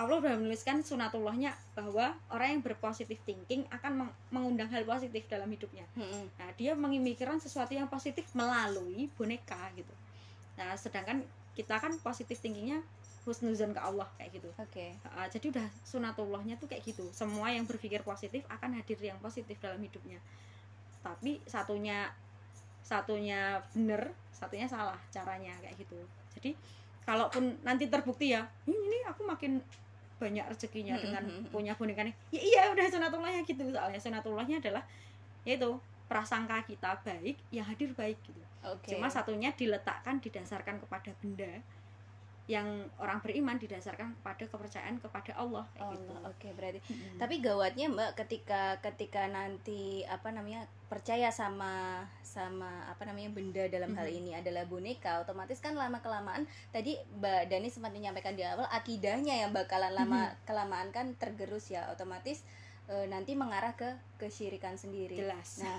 [0.00, 5.52] Allah sudah menuliskan sunatullahnya bahwa orang yang berpositif thinking akan meng- mengundang hal positif dalam
[5.52, 5.84] hidupnya.
[5.92, 6.40] Mhm.
[6.40, 9.92] Nah, dia memikirkan sesuatu yang positif melalui boneka gitu.
[10.56, 11.20] Nah, sedangkan
[11.52, 12.80] kita kan positif thinkingnya
[13.28, 14.48] husnuzon ke Allah kayak gitu.
[14.56, 14.96] Oke.
[15.12, 19.60] Uh, jadi udah sunatullahnya tuh kayak gitu semua yang berpikir positif akan hadir yang positif
[19.60, 20.16] dalam hidupnya
[21.00, 22.12] tapi satunya
[22.84, 25.96] satunya bener satunya salah caranya kayak gitu
[26.38, 26.50] jadi
[27.04, 29.60] kalaupun nanti terbukti ya "Hmm, ini aku makin
[30.20, 31.52] banyak rezekinya Mm, dengan mm, mm, mm.
[31.56, 34.84] punya boneka nih ya iya udah sunatullahnya gitu soalnya sunatullahnya adalah
[35.48, 38.92] yaitu prasangka kita baik yang hadir baik gitu Oke.
[38.92, 41.64] cuma satunya diletakkan didasarkan kepada benda
[42.46, 46.10] yang orang beriman didasarkan kepada kepercayaan kepada Allah kayak gitu.
[46.10, 46.28] Allah.
[46.28, 47.16] Oke, berarti Mm-mm.
[47.16, 53.94] tapi gawatnya mbak ketika ketika nanti apa namanya percaya sama sama apa namanya benda dalam
[53.94, 54.16] hal Mhm.
[54.16, 59.38] ini adalah boneka otomatis kan lama kelamaan tadi mbak Dani sempat menyampaikan di awal akidahnya
[59.38, 62.42] yang bakalan lama kelamaan kan tergerus ya otomatis
[62.86, 65.78] eh, nanti mengarah ke kesyirikan sendiri jelas Nah,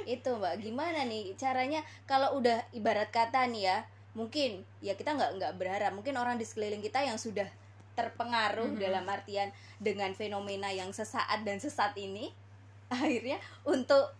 [0.00, 3.78] itu Mbak, gimana nih caranya kalau udah ibarat kata nih ya,
[4.14, 7.46] mungkin ya kita nggak nggak berharap, mungkin orang di sekeliling kita yang sudah
[7.94, 8.80] terpengaruh Mhm.
[8.80, 12.30] dalam artian dengan fenomena yang sesaat dan sesat ini,
[12.90, 14.10] akhirnya untuk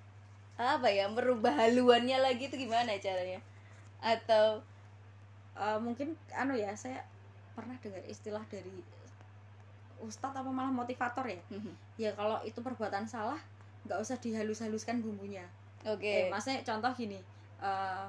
[0.61, 3.41] apa ya merubah haluannya lagi itu gimana caranya?
[4.01, 4.63] Atau
[5.61, 7.05] Eh, mungkin anu ya saya
[7.53, 8.81] pernah dengar istilah dari
[10.01, 11.75] ustadz apa malah motivator ya Mhm.
[12.01, 13.37] ya kalau itu perbuatan salah
[13.85, 15.45] nggak usah dihalus-haluskan bumbunya
[15.85, 17.21] oke, eh, maksudnya contoh gini
[17.61, 18.07] eh,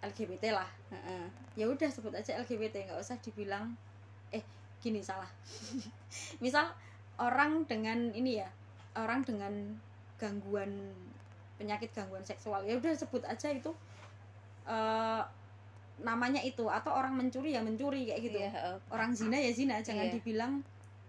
[0.00, 1.24] LGBT lah Heeh.
[1.54, 3.76] ya udah sebut aja LGBT nggak usah dibilang
[4.30, 4.40] eh
[4.78, 5.28] gini salah
[6.44, 6.68] misal
[7.16, 8.48] orang dengan ini ya
[8.94, 9.52] orang dengan
[10.16, 10.72] gangguan
[11.56, 13.68] penyakit gangguan seksual ya udah sebut aja itu
[14.66, 15.22] eh
[16.00, 18.76] namanya itu atau orang mencuri ya mencuri kayak gitu Iya, heeh.
[18.88, 20.16] orang zina ya zina jangan Iya.
[20.16, 20.52] dibilang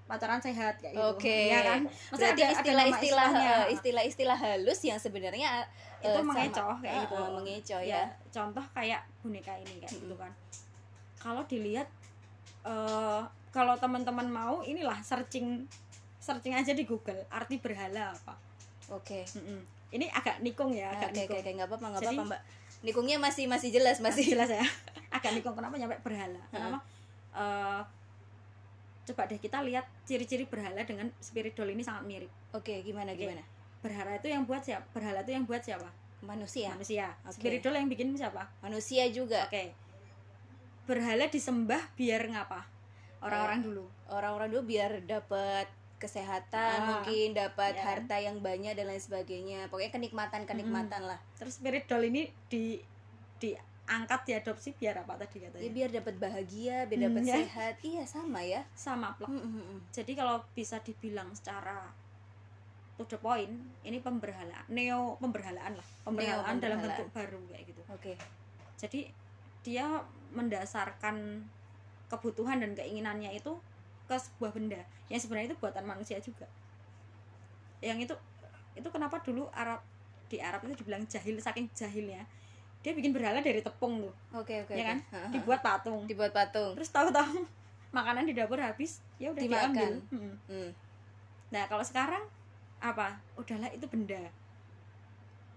[0.04, 1.48] pacaran sehat kayak gitu Oke.
[1.48, 5.64] ya kan Maksudnya Berarti ada- istilah-istilah eh, istilah-istilah halus yang sebenarnya
[6.02, 7.94] itu eh, sama- mengecoh kayak eh, gitu eh, mengecoh ya.
[7.94, 10.32] ya contoh kayak boneka ini kayak gitu kan
[11.16, 11.88] kalau dilihat
[12.64, 15.68] eh kalau teman-teman mau inilah searching
[16.18, 18.34] searching aja di Google arti berhala apa
[18.90, 19.24] Oke.
[19.32, 19.62] Mm-mm.
[19.92, 22.42] ini agak nikung ya agak oke nikung oke nggak apa-apa nggak apa-apa mbak.
[22.82, 24.34] Nikungnya masih masih jelas masih masih.
[24.34, 24.66] jelas ya
[25.16, 26.82] agak nikung kenapa nyampe berhala kenapa
[27.32, 27.82] Eh,
[29.04, 33.24] coba deh kita lihat ciri-ciri berhala dengan spirit doll ini sangat mirip Oke gimana Oke.
[33.24, 33.40] gimana?
[33.82, 35.90] Berhala itu yang buat siapa berhala itu yang buat siapa
[36.22, 36.70] Manusia.
[36.72, 37.34] manusia Oke.
[37.36, 39.42] spirit doll yang bikin siapa Manusia juga.
[39.44, 39.74] oke
[40.84, 42.66] berhala disembah biar ngapa
[43.20, 48.90] orang-orang dulu Orang-orang dulu biar dapat kesehatan, Ah, mungkin dapat ya harta yang banyak dan
[48.90, 49.70] lain sebagainya.
[49.70, 51.16] Pokoknya kenikmatan kenikmatan lah.
[51.38, 52.76] terus spirit doll ini di
[53.88, 57.36] angkat diadopsi biar apa tadi katanya ya biar dapat bahagia biar Hmm, dapat ya.
[57.38, 59.80] sehat iya sama ya sama plek Mm, mm, mm.
[59.92, 61.92] jadi kalau bisa dibilang secara
[63.04, 66.88] to the point ini pemberhalaan neo pemberhalaan lah pemberhalaan dalam pemberhalaan.
[66.98, 68.14] bentuk baru kayak gitu oke
[68.78, 69.00] jadi
[69.62, 69.86] dia
[70.32, 71.46] mendasarkan
[72.08, 73.54] kebutuhan dan keinginannya itu
[74.06, 76.48] ke sebuah benda yang sebenarnya itu buatan manusia juga
[77.80, 78.14] yang itu
[78.74, 79.80] itu kenapa dulu Arab
[80.28, 82.24] di Arab itu dibilang jahil saking jahilnya
[82.82, 84.88] dia bikin berhala dari tepung tuh oke oke ya oke.
[84.88, 85.30] kan Ha, ha.
[85.30, 87.44] dibuat patung dibuat patung terus tahu-tahu
[87.98, 89.72] makanan di dapur habis ya udah Dimakan.
[89.72, 90.36] diambil Mm.
[90.48, 90.70] Hmm.
[91.52, 92.24] nah kalau sekarang
[92.82, 93.08] apa?
[93.36, 94.18] Udahlah itu benda.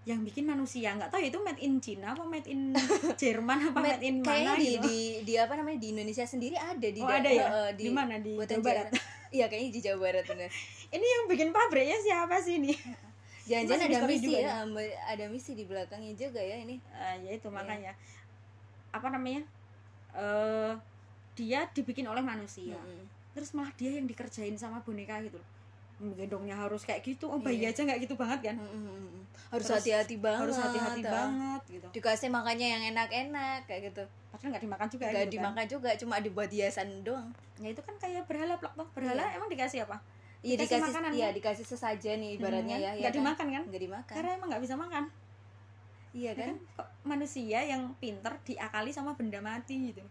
[0.05, 0.93] Yang bikin manusia.
[0.93, 2.69] Nggak tahu ya itu made in China apa made in
[3.21, 4.85] Jerman apa made, Made- in mana di, gitu.
[4.85, 7.45] di di apa namanya di Indonesia sendiri ada di oh da- ada ya?
[7.49, 8.15] eh, di, mana?
[8.17, 8.89] Di Jawa Barat.
[9.33, 10.47] Iya kayaknya di Jawa Barat bener.
[10.95, 12.71] Ini yang bikin pabriknya siapa sih ini?
[13.43, 16.79] Jangan-jangan ada misi juga ya am- ada misi di belakangnya juga ya ini.
[16.89, 17.51] Ah, ya itu Iya.
[17.51, 17.91] makanya.
[18.89, 19.41] Apa namanya?
[20.13, 20.71] Eh
[21.35, 22.73] dia dibikin oleh manusia.
[22.73, 23.11] Mm-mm.
[23.35, 25.49] terus malah dia yang dikerjain sama boneka gitu loh
[25.97, 27.71] gendongnya harus kayak gitu oh bayi Iya.
[27.71, 29.23] aja nggak gitu banget kan Mm-mm.
[29.47, 31.11] harus Terus hati-hati banget harus hati-hati ah.
[31.13, 35.31] banget gitu dikasih makannya yang enak-enak kayak gitu padahal nggak dimakan juga gak gitu kan.
[35.31, 37.27] dimakan juga cuma dibuat hiasan doang
[37.57, 39.35] ya itu kan kayak berhala plak toh berhala Iya.
[39.35, 39.97] emang dikasih apa
[40.41, 41.33] iya Dikasih dikasih makanan, iya kan?
[41.33, 43.15] dikasih sesajen nih ibaratnya Hmm, ya nggak ya kan?
[43.17, 45.03] dimakan kan nggak dimakan karena emang nggak bisa makan
[46.11, 50.03] iya Ya kan kan kok manusia yang pinter diakali sama benda mati gitu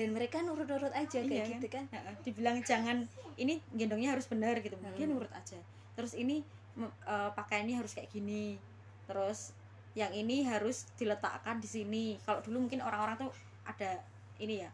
[0.00, 1.84] dan mereka nurut-nurut aja kayak Iya, gitu kan.
[1.92, 3.04] Heeh, dibilang jangan
[3.36, 4.72] ini gendongnya harus benar gitu.
[4.96, 5.12] Dia Hmm.
[5.12, 5.60] nurut aja.
[5.92, 6.40] Terus ini
[6.80, 8.56] eh, pakaiannya harus kayak gini.
[9.04, 9.52] Terus
[9.92, 12.16] yang ini harus diletakkan di sini.
[12.24, 13.32] Kalau dulu mungkin orang-orang tuh
[13.62, 14.00] ada
[14.38, 14.70] ini ya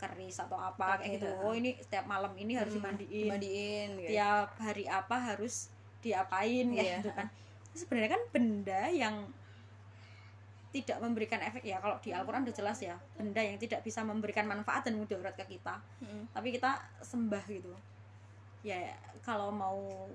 [0.00, 1.28] keris atau apa Oke, kayak gitu.
[1.38, 3.22] oh ini setiap malam ini harus Hmm, dimandiin.
[3.28, 4.10] dimandiin gitu.
[4.10, 5.68] tiap hari apa harus
[6.00, 6.74] diapain Iya.
[6.74, 7.26] kayak gitu kan.
[7.76, 9.14] Sebenarnya kan benda yang
[10.72, 14.48] tidak memberikan efek ya kalau di Al-Quran udah jelas ya benda yang tidak bisa memberikan
[14.48, 15.76] manfaat dan mudarat ke kita.
[16.00, 16.32] Mm-mm.
[16.32, 17.72] tapi kita sembah gitu.
[18.64, 20.08] Ya kalau mau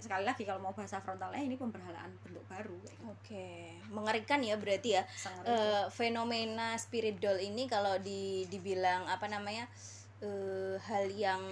[0.00, 2.96] sekali lagi kalau mau bahasa frontalnya ini pemberhalaan bentuk baru gitu.
[3.04, 3.46] oke
[3.92, 5.02] mengerikan ya berarti ya.
[5.44, 9.68] Eh, fenomena spirit doll ini kalau di dibilang apa namanya
[10.24, 11.42] eh, hal yang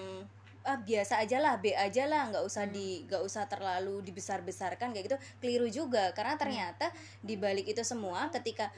[0.69, 2.77] ah biasa aja lah B aja lah nggak usah Hmm.
[2.77, 6.43] di nggak usah terlalu dibesar besarkan kayak gitu keliru juga karena Hmm.
[6.45, 6.93] ternyata
[7.25, 8.69] di balik itu semua ketika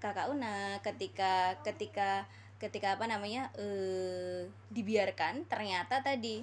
[0.00, 2.24] kakak Una ketika ketika
[2.56, 6.40] ketika apa namanya eh dibiarkan ternyata tadi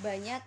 [0.00, 0.40] banyak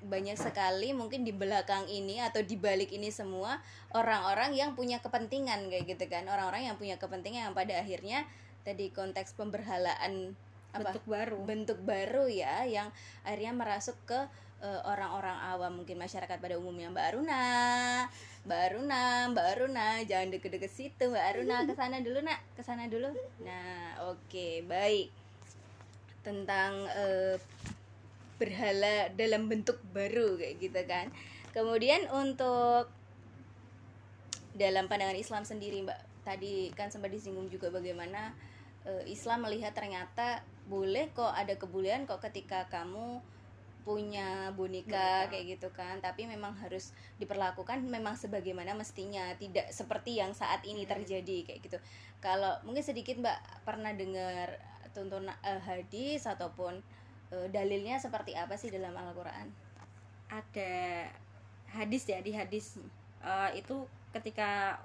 [0.00, 3.60] banyak sekali mungkin di belakang ini atau di balik ini semua
[3.92, 8.24] orang-orang yang punya kepentingan kayak gitu kan orang-orang yang punya kepentingan yang pada akhirnya
[8.64, 10.32] tadi konteks pemberhalaan
[10.70, 10.94] apa?
[10.94, 11.36] Bentuk baru.
[11.44, 12.88] Bentuk baru ya yang
[13.26, 14.20] akhirnya merasuk ke
[14.62, 15.72] eh, orang-orang awam.
[15.82, 17.42] Mungkin masyarakat pada umumnya Mbak Aruna
[18.40, 19.02] Mbak Aruna
[19.36, 23.10] Mbak Aruna jangan deket-deket situ Mbak Aruna ke sana dulu nak ke sana dulu.
[23.44, 25.12] Nah oke baik.
[26.24, 27.36] Tentang eh,
[28.40, 31.12] berhala dalam bentuk baru kayak gitu kan.
[31.52, 32.88] Kemudian untuk
[34.54, 38.36] dalam pandangan Islam sendiri mbak tadi kan sempat disinggung juga bagaimana
[38.84, 43.18] eh, Islam melihat ternyata boleh kok ada kebolehan kok ketika kamu
[43.80, 50.30] punya boneka kayak gitu kan tapi memang harus diperlakukan memang sebagaimana mestinya tidak seperti yang
[50.30, 50.92] saat ini Hmm.
[50.94, 51.78] terjadi kayak gitu
[52.22, 54.60] kalau mungkin sedikit mbak pernah dengar
[54.94, 56.78] tonton eh, hadis ataupun
[57.32, 59.48] eh, dalilnya seperti apa sih dalam Al-Quran
[60.28, 60.72] ada
[61.72, 62.78] hadis ya di hadis
[63.24, 63.74] eh, itu
[64.12, 64.78] ketika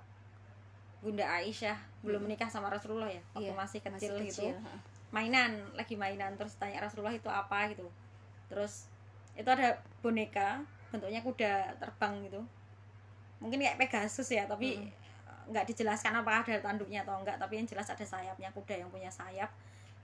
[1.04, 2.32] Bunda Aisyah belum Hmm.
[2.32, 4.74] menikah sama Rasulullah ya waktu Iya, masih kecil, masih gitu kecil, ha.
[5.15, 7.88] Mainan lagi mainan terus tanya Rasulullah itu apa gitu.
[8.51, 8.91] Terus
[9.39, 10.60] itu ada boneka
[10.91, 12.43] bentuknya kuda terbang gitu.
[13.39, 14.91] Mungkin kayak Pegasus ya tapi Mm.
[15.56, 19.08] nggak dijelaskan apakah ada tanduknya atau enggak tapi yang jelas ada sayapnya kuda yang punya
[19.08, 19.47] sayap.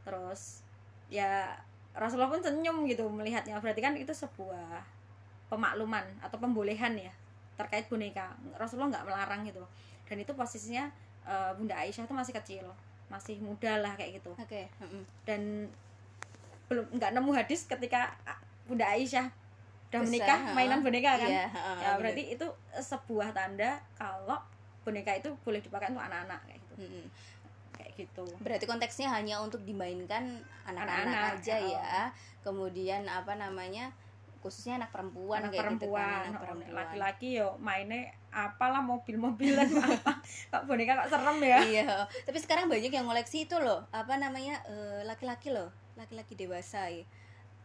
[0.08, 0.64] Terus
[1.12, 1.60] ya
[1.92, 3.60] Rasulullah pun senyum gitu melihatnya.
[3.60, 4.80] Berarti kan itu sebuah
[5.52, 7.12] pemakluman atau pembolehan ya
[7.60, 8.32] terkait boneka.
[8.56, 9.68] Rasulullah nggak melarang gitu.
[10.08, 10.88] Dan itu posisinya
[11.28, 12.66] eh, Bunda Aisyah itu masih kecil
[13.12, 15.04] masih muda lah kayak gitu oke mm-mm.
[15.28, 15.68] dan
[16.72, 19.28] belum nggak nemu hadis ketika ah, Bunda Aisyah
[19.92, 20.56] udah Besar, menikah ha.
[20.56, 21.96] mainan boneka kan Iya, ha, ya bener.
[22.00, 22.48] berarti itu
[22.80, 24.40] sebuah tanda kalau
[24.88, 27.06] boneka itu boleh dipakai untuk anak-anak kayak gitu Mm-mm.
[27.76, 31.68] kayak gitu Berarti konteksnya hanya untuk dimainkan anak-anak Anak-anak, aja oh.
[31.76, 32.00] ya.
[32.42, 33.92] Kemudian apa namanya?
[34.42, 36.74] Khususnya anak perempuan anak kayak gitu perempuan, kan, anak oh, perempuan.
[36.74, 38.02] laki-laki yo mainnya
[38.34, 41.90] apalah mobil-mobilan apa kok boneka kok serem ya iya,
[42.26, 43.86] tapi sekarang banyak yang ngoleksi itu loh.
[43.94, 44.60] Apa namanya?
[44.66, 47.06] eh, laki-laki loh, laki-laki dewasa ya.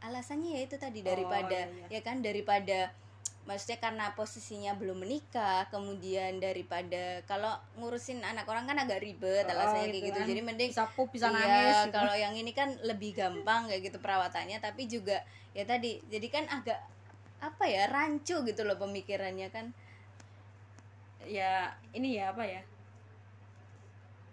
[0.04, 1.98] Alasannya ya itu tadi daripada iya, iya.
[1.98, 2.92] ya kan daripada
[3.46, 9.54] maksudnya karena posisinya belum menikah kemudian daripada kalau ngurusin anak orang kan agak ribet Oh,
[9.54, 10.26] alasannya gitu kayak gitu kan.
[10.26, 11.94] jadi mending bisa pup bisa iya, nangis gitu.
[11.94, 15.22] kalau yang ini kan lebih gampang kayak gitu perawatannya tapi juga
[15.54, 16.78] ya tadi jadi kan agak
[17.38, 19.70] apa ya rancu gitu loh pemikirannya kan
[21.22, 22.60] ya ini ya apa ya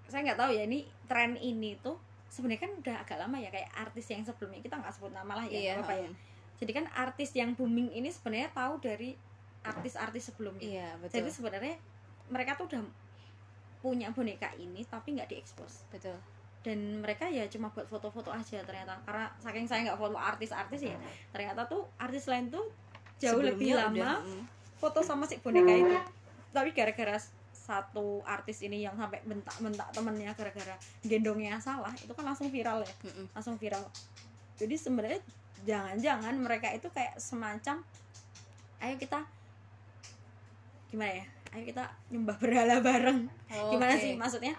[0.10, 1.98] saya nggak tahu ya ini tren ini tuh
[2.34, 5.46] sebenarnya kan udah agak lama ya kayak artis yang sebelumnya kita nggak sebut nama lah
[5.46, 6.10] ya iya apa ya.
[6.64, 9.20] Jadi kan artis yang booming ini sebenarnya tahu dari
[9.68, 10.64] artis-artis sebelumnya.
[10.64, 11.76] Iya jadi betul sebenarnya
[12.32, 12.84] mereka tuh udah
[13.84, 15.84] punya boneka ini tapi nggak diekspos.
[15.92, 16.16] Betul.
[16.64, 18.96] Dan mereka ya cuma buat foto-foto aja ternyata.
[19.04, 20.96] Karena saking saya nggak follow artis-artis ya
[21.36, 22.72] ternyata tuh artis lain tuh
[23.20, 24.44] jauh lebih Sebelumnya lama udah, mm.
[24.80, 26.00] foto sama si boneka itu.
[26.56, 27.20] Tapi gara-gara
[27.52, 32.94] satu artis ini yang sampai bentak-bentak temennya gara-gara gendongnya salah itu kan langsung viral ya.
[33.04, 33.28] Mm-mm.
[33.36, 33.84] langsung viral
[34.58, 35.22] jadi sebenarnya
[35.64, 37.82] jangan-jangan mereka itu kayak semacam
[38.84, 39.24] ayo kita
[40.92, 41.26] gimana ya?
[41.56, 43.26] Ayo kita nyembah berhala bareng.
[43.50, 44.04] Gimana Oke.
[44.04, 44.54] sih maksudnya?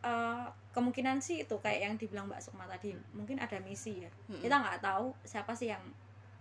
[0.00, 2.94] Eh, kemungkinan sih itu kayak yang dibilang Mbak Sukma tadi.
[3.12, 4.10] Mungkin ada misi ya.
[4.30, 4.40] Mm-mm.
[4.40, 5.82] kita nggak tahu siapa sih yang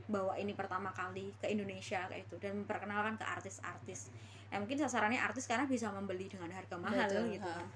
[0.05, 4.13] bawa ini pertama kali ke Indonesia kayak itu dan memperkenalkan ke artis-artis.
[4.53, 7.67] Ya mungkin sasarannya artis karena bisa membeli dengan harga mahal Betul, gitu kan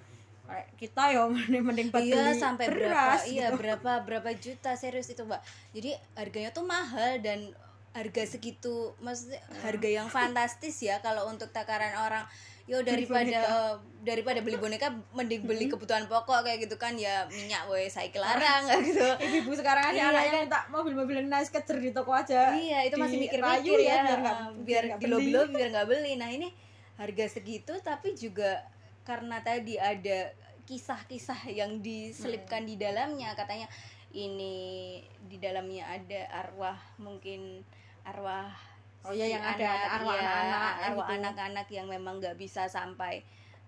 [0.75, 1.23] kita ya
[1.61, 1.93] mending iya
[2.25, 3.57] beli sampai berapa beras iya gitu.
[3.57, 7.53] berapa berapa juta serius itu mbak jadi harganya tuh mahal dan
[7.89, 9.61] harga segitu maksudnya Hmm.
[9.63, 12.25] harga yang fantastis ya kalau untuk takaran orang
[12.65, 13.57] yo Beli daripada boneka.
[14.03, 18.61] daripada beli boneka mending beli kebutuhan pokok kayak gitu kan ya minyak woi saya larang
[18.63, 20.05] kayak gitu ibu-ibu sekarang aja Iya.
[20.07, 24.37] anaknya minta mobil-mobil nice kecer di toko aja iya itu masih mikir-mikir ya, biar nggak
[24.61, 25.33] biar nggak beli.
[25.49, 26.53] biar nggak beli nah ini
[26.95, 28.61] harga segitu tapi juga
[29.09, 30.29] karena tadi ada
[30.69, 33.65] kisah-kisah yang diselipkan di dalamnya katanya
[34.13, 37.65] ini di dalamnya ada arwah mungkin
[38.05, 38.53] arwah
[39.01, 41.15] Oh si yang ada- anak, ada arwah iya, anak-anak arwah gitu.
[41.17, 43.23] anak-anak yang memang nggak bisa sampai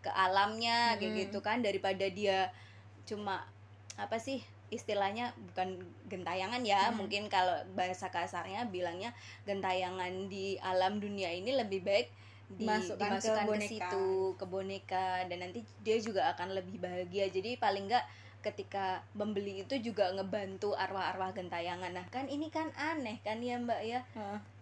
[0.06, 1.20] ke alamnya kayak Hmm.
[1.26, 2.54] gitu kan daripada dia
[3.08, 3.42] cuma
[3.98, 7.02] apa sih istilahnya bukan gentayangan ya Hmm.
[7.02, 9.16] mungkin kalau bahasa kasarnya bilangnya
[9.48, 12.08] gentayangan di alam dunia ini lebih baik
[12.58, 13.70] di, Masukkan ke dimasukkan ke, boneka.
[13.70, 17.32] situ ke boneka dan nanti dia juga akan lebih bahagia.
[17.32, 18.06] Jadi paling nggak
[18.42, 21.94] ketika membeli itu juga ngebantu arwah-arwah gentayangan.
[21.94, 24.02] Nah kan ini kan aneh kan ya mbak ya?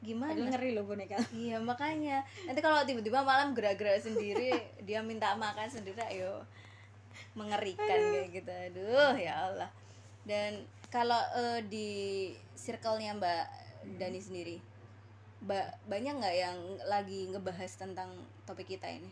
[0.04, 0.36] Gimana?
[0.36, 1.15] Padahal ngeri loh boneka.
[1.32, 2.28] Iya makanya.
[2.43, 4.52] Nanti kalau tiba-tiba malam gerak-gerak sendiri
[4.88, 6.43] dia minta makan sendiri ayo
[7.34, 8.52] mengerikan kayak gitu.
[8.52, 9.71] Aduh ya Allah.
[10.28, 11.89] Dan kalau eh, di
[12.60, 13.43] circle-nya Mbak
[13.95, 14.68] Dani sendiri
[15.39, 18.12] ba banyak nggak yang lagi ngebahas tentang
[18.43, 19.08] topik kita ini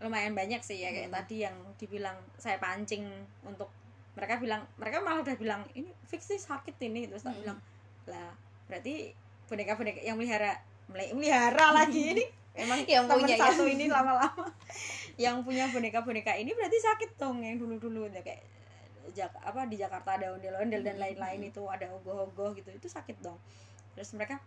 [0.00, 1.18] lumayan banyak sih ya kayak Hmm.
[1.20, 3.04] tadi yang dibilang saya pancing
[3.44, 3.68] untuk
[4.16, 7.40] mereka bilang mereka malah udah bilang ini fix sih sakit ini terus tak Hmm.
[7.44, 7.58] bilang
[8.08, 8.32] lah
[8.66, 9.12] berarti
[9.46, 10.56] boneka-boneka yang melihara
[10.88, 13.42] meli- melihara lagi ini emang Yang temen punya, ya.
[13.46, 14.46] satu ini lama-lama
[15.20, 18.42] yang punya boneka-boneka ini berarti sakit dong yang dulu-dulu ya, kayak
[19.10, 21.02] Jak apa di Jakarta ada ondel-ondel dan Hmm.
[21.02, 23.36] lain-lain itu ada ogoh-ogoh gitu itu sakit dong
[23.92, 24.38] terus mereka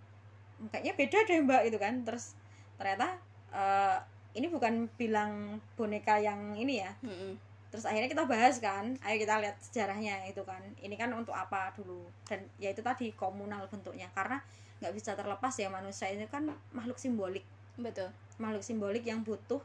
[0.72, 2.04] kayaknya beda deh mbak gitu kan.
[2.06, 2.38] Terus
[2.78, 3.18] ternyata
[3.52, 3.98] eh,
[4.34, 6.94] ini bukan bilang boneka yang ini ya.
[7.02, 7.36] Mm-mm.
[7.74, 10.62] terus akhirnya kita bahas kan ayo kita lihat sejarahnya itu kan.
[10.78, 12.06] Ini kan untuk apa dulu?
[12.30, 14.14] Dan ya itu tadi komunal bentuknya.
[14.14, 14.38] Karena
[14.78, 17.42] nggak bisa terlepas ya manusia ini kan makhluk simbolik.
[17.74, 18.14] Betul.
[18.38, 19.58] Makhluk simbolik yang butuh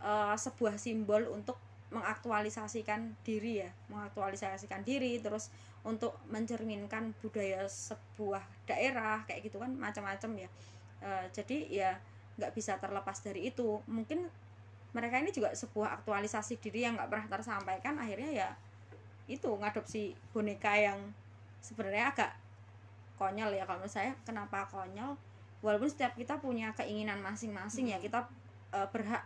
[0.00, 1.60] eh, sebuah simbol untuk
[1.92, 3.70] mengaktualisasikan diri ya.
[3.92, 10.48] Mengaktualisasikan diri terus untuk mencerminkan budaya sebuah daerah kayak gitu kan macam-macam ya.
[11.00, 11.90] Eh, jadi ya
[12.36, 13.80] nggak bisa terlepas dari itu.
[13.88, 14.28] Mungkin
[14.92, 17.96] mereka ini juga sebuah aktualisasi diri yang nggak pernah tersampaikan.
[17.96, 18.48] Akhirnya ya
[19.30, 20.98] itu ngadopsi boneka yang
[21.64, 22.30] sebenarnya agak
[23.16, 23.64] konyol ya.
[23.64, 25.16] Kalau menurut saya kenapa konyol?
[25.64, 28.28] Walaupun setiap kita punya keinginan masing-masing ya kita
[28.76, 29.24] eh, berhak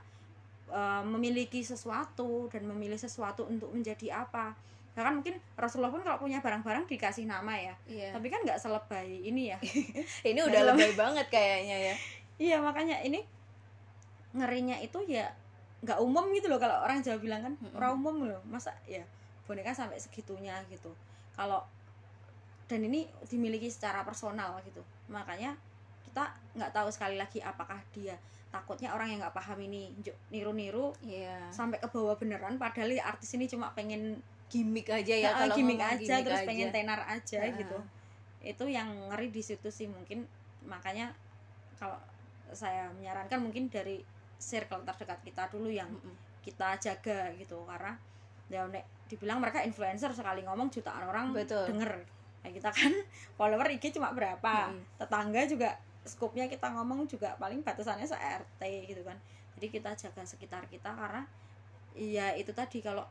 [0.71, 4.55] eh, memiliki sesuatu dan memilih sesuatu untuk menjadi apa
[4.95, 7.75] bahkan mungkin Rasulullah pun kalau punya barang-barang dikasih nama ya.
[7.91, 8.15] Iya.
[8.15, 9.59] Tapi kan nggak selebay ini ya.
[10.31, 11.95] Ini udah dalam- lebay banget kayaknya ya.
[12.35, 13.23] Iya makanya ini
[14.35, 15.31] ngerinya itu ya
[15.83, 16.63] nggak umum gitu loh.
[16.63, 18.41] Kalau orang Jawa bilang kan orang umum loh.
[18.47, 19.03] Masa ya
[19.51, 20.95] boneka sampai segitunya gitu.
[21.35, 21.67] Kalau
[22.71, 24.83] dan ini dimiliki secara personal gitu.
[25.11, 25.59] Makanya
[26.07, 28.15] kita nggak tahu sekali lagi apakah dia
[28.55, 29.91] takutnya orang yang nggak paham ini
[30.31, 31.51] niru-niru iya.
[31.51, 32.55] sampai ke bawah beneran.
[32.55, 36.49] Padahal ya artis ini cuma pengen gimmick aja ya kalau gimmick aja gimmick terus aja.
[36.49, 37.59] pengen tenar aja Heeh.
[37.59, 37.79] gitu
[38.45, 40.29] itu yang ngeri di situ sih mungkin
[40.69, 41.13] makanya
[41.81, 41.97] kalau
[42.53, 44.05] saya menyarankan mungkin dari
[44.37, 46.15] circle terdekat kita dulu yang Mm-mm.
[46.45, 47.97] kita jaga gitu karena
[48.53, 51.65] ya nek dibilang mereka influencer sekali ngomong jutaan orang Betul.
[51.73, 52.05] denger
[52.45, 52.93] nah, kita kan
[53.41, 55.01] follower IG cuma berapa Mm-mm.
[55.01, 55.71] tetangga juga
[56.05, 59.17] skupnya kita ngomong juga paling batasannya se RT gitu kan
[59.57, 61.25] jadi kita jaga sekitar kita karena
[61.97, 63.09] ya itu tadi kalau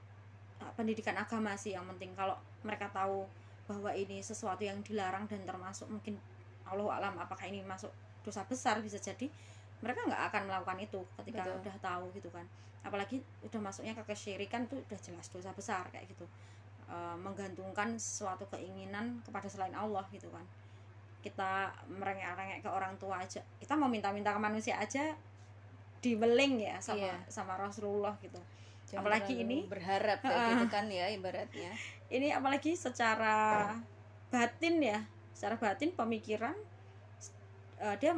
[0.75, 2.15] pendidikan agama sih yang penting.
[2.15, 3.27] Kalau mereka tahu
[3.67, 6.19] bahwa ini sesuatu yang dilarang dan termasuk mungkin
[6.67, 7.91] Allah alam apakah ini masuk
[8.23, 9.27] dosa besar bisa jadi
[9.83, 11.59] mereka nggak akan melakukan itu ketika Betul.
[11.59, 12.45] udah tahu gitu kan.
[12.83, 16.23] Apalagi udah masuknya ke kesyirikan tuh udah jelas dosa besar kayak gitu.
[16.87, 20.43] E, menggantungkan suatu keinginan kepada selain Allah gitu kan.
[21.19, 23.43] Kita merengek-rengek ke orang tua aja.
[23.59, 25.15] Kita mau minta-minta ke manusia aja
[26.03, 27.15] dibeling ya sama Iya.
[27.31, 28.35] sama Rasulullah gitu
[28.89, 30.49] Jangan Apalagi ini- berharap kayak Heeh.
[30.53, 31.71] gitu kan ya ibaratnya
[32.07, 33.73] ini apalagi secara
[34.29, 34.99] batin ya
[35.33, 36.53] secara batin pemikiran
[37.79, 38.13] eh, dia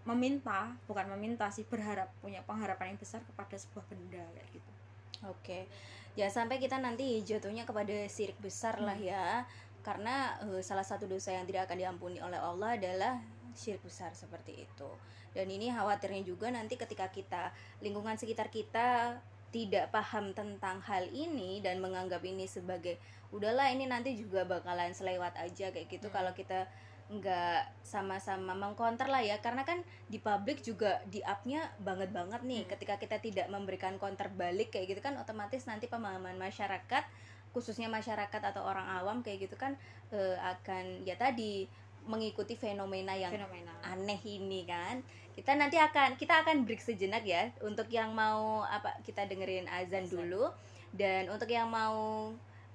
[0.00, 4.72] meminta bukan meminta sih berharap punya pengharapan yang besar kepada sebuah benda kayak gitu
[5.20, 5.68] Oke,
[6.16, 9.04] jangan sampai kita nanti jatuhnya kepada sirik besar lah Hmm.
[9.04, 9.44] ya,
[9.84, 13.20] karena eh, salah satu dosa yang tidak akan diampuni oleh Allah adalah
[13.52, 14.88] syirik besar seperti itu.
[15.36, 21.58] Dan ini khawatirnya juga nanti ketika kita lingkungan sekitar kita tidak paham tentang hal ini
[21.58, 22.98] dan menganggap ini sebagai
[23.34, 26.10] udahlah ini nanti juga bakalan selewat aja kayak gitu.
[26.10, 26.16] Hmm.
[26.22, 26.66] kalau kita
[27.10, 29.42] nggak sama-sama mengkonter lah ya.
[29.42, 32.62] Karena kan di publik juga di upnya banget banget nih.
[32.64, 32.70] Hmm.
[32.74, 37.04] ketika kita tidak memberikan counter balik kayak gitu kan otomatis nanti pemahaman masyarakat
[37.50, 39.74] khususnya masyarakat atau orang awam kayak gitu kan
[40.14, 41.66] eh, akan ya tadi
[42.06, 43.74] mengikuti fenomena yang fenomena.
[43.84, 45.02] aneh ini kan
[45.40, 47.48] kita nanti akan kita akan break sejenak ya.
[47.64, 50.52] Untuk yang mau apa kita dengerin azan dulu.
[50.92, 52.28] Dan untuk yang mau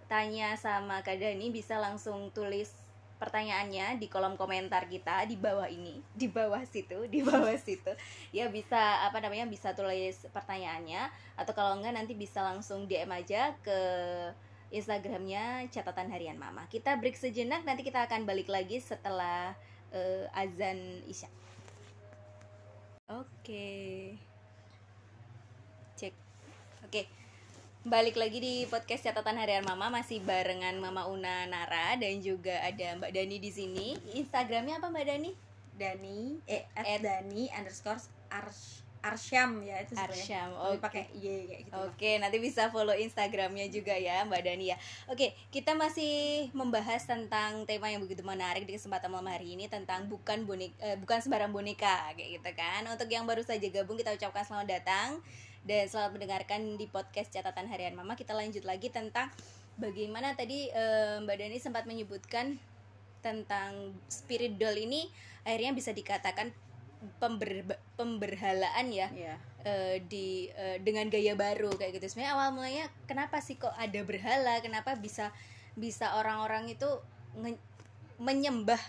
[0.10, 2.74] tanya sama Kak Dani bisa langsung tulis
[3.16, 6.02] pertanyaannya di kolom komentar kita di bawah ini.
[6.18, 7.94] Di bawah situ di bawah situ.
[8.34, 11.14] Ya bisa apa namanya bisa tulis pertanyaannya.
[11.38, 13.80] Atau kalau enggak nanti bisa langsung DM aja ke
[14.74, 16.66] Instagramnya catatan harian mama.
[16.66, 19.54] Kita break sejenak nanti kita akan balik lagi setelah
[19.94, 21.30] eh, azan isya
[23.10, 23.70] oke.
[25.98, 26.14] Cek.
[26.86, 27.04] Oke.
[27.86, 32.98] Balik lagi di podcast catatan harian mama masih barengan mama Una Nara dan juga ada
[32.98, 33.88] Mbak Dani di sini.
[34.18, 35.32] Instagramnya apa Mbak Dani?
[35.76, 38.00] Dani eh at, At- Dani underscore
[38.32, 39.94] ars Arsyam ya itu.
[39.94, 41.78] Arsyam oke pakai y kayak gitu.
[41.86, 44.78] Oke, nanti bisa follow Instagramnya juga ya Mbak Dani ya.
[45.06, 50.10] Oke, kita masih membahas tentang tema yang begitu menarik di kesempatan malam hari ini tentang
[50.10, 52.82] bukan bonek, eh, bukan sembarang boneka kayak gitu kan.
[52.90, 55.22] Untuk yang baru saja gabung kita ucapkan selamat datang
[55.62, 58.18] dan selamat mendengarkan di podcast catatan harian Mama.
[58.18, 59.30] Kita lanjut lagi tentang
[59.78, 62.58] bagaimana tadi eh, Mbak Dani sempat menyebutkan
[63.22, 65.10] tentang spirit doll ini
[65.46, 66.54] akhirnya bisa dikatakan
[67.18, 67.64] pember,
[67.96, 69.36] pemberhalaan ya Iya.
[69.62, 72.06] eh, di eh, dengan gaya baru kayak gitu.
[72.12, 74.62] Sebenarnya awal mulanya kenapa sih kok ada berhala?
[74.62, 75.30] Kenapa bisa
[75.74, 76.88] bisa orang-orang itu
[77.36, 77.62] nge-
[78.18, 78.80] menyembah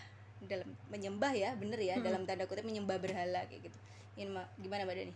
[0.44, 2.04] dalam menyembah ya bener ya Hmm.
[2.04, 3.78] dalam tanda kutip menyembah berhala kayak gitu.
[4.14, 5.14] Ini ma- gimana mbak Dani?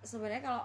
[0.00, 0.62] Sebenarnya kalau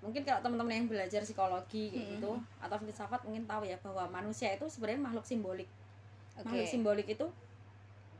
[0.00, 2.12] mungkin kalau teman-teman yang belajar psikologi kayak Mm-mm.
[2.16, 5.68] gitu atau filsafat mungkin tahu ya bahwa manusia itu sebenarnya makhluk simbolik.
[6.34, 6.48] Oke.
[6.48, 7.26] makhluk simbolik itu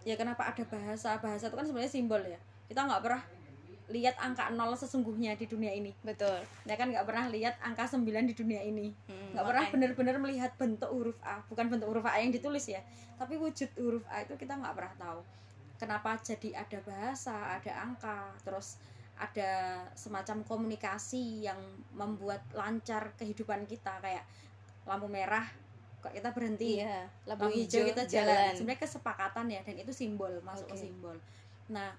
[0.05, 2.37] ya kenapa ada bahasa bahasa itu kan sebenarnya simbol ya
[2.71, 3.23] kita nggak pernah
[3.91, 5.91] lihat angka nol sesungguhnya di dunia ini.
[6.07, 6.47] Betul.
[6.63, 8.95] Ya kan nggak pernah lihat angka 9 di dunia ini.
[9.11, 11.43] Hmm, nggak pernah makanya- benar-benar melihat bentuk huruf A.
[11.51, 12.79] Bukan bentuk huruf A yang ditulis ya.
[13.19, 15.21] Tapi wujud huruf A itu kita nggak pernah tahu.
[15.83, 18.79] Kenapa jadi ada bahasa ada angka terus
[19.19, 21.59] ada semacam komunikasi yang
[21.91, 23.99] membuat lancar kehidupan kita.
[23.99, 24.23] Kayak
[24.87, 25.51] lampu merah
[25.99, 26.79] kok kita berhenti?
[26.79, 28.55] Iya lampu hijau kita jalan.
[28.55, 30.79] sebenarnya kesepakatan ya dan itu simbol masuk Oke.
[30.79, 31.19] ke simbol.
[31.75, 31.91] Nah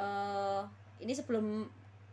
[0.00, 0.62] eh
[1.04, 1.68] ini sebelum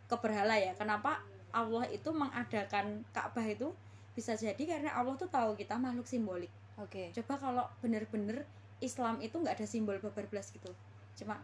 [0.07, 1.23] ke berhala ya kenapa
[1.55, 3.71] Allah itu mengadakan Ka'bah itu
[4.15, 6.51] bisa jadi karena Allah tuh tahu kita makhluk simbolik.
[6.77, 7.11] Oke.
[7.15, 8.43] Coba kalau bener-bener
[8.83, 10.69] Islam itu nggak ada simbol babar belas gitu
[11.17, 11.41] cuma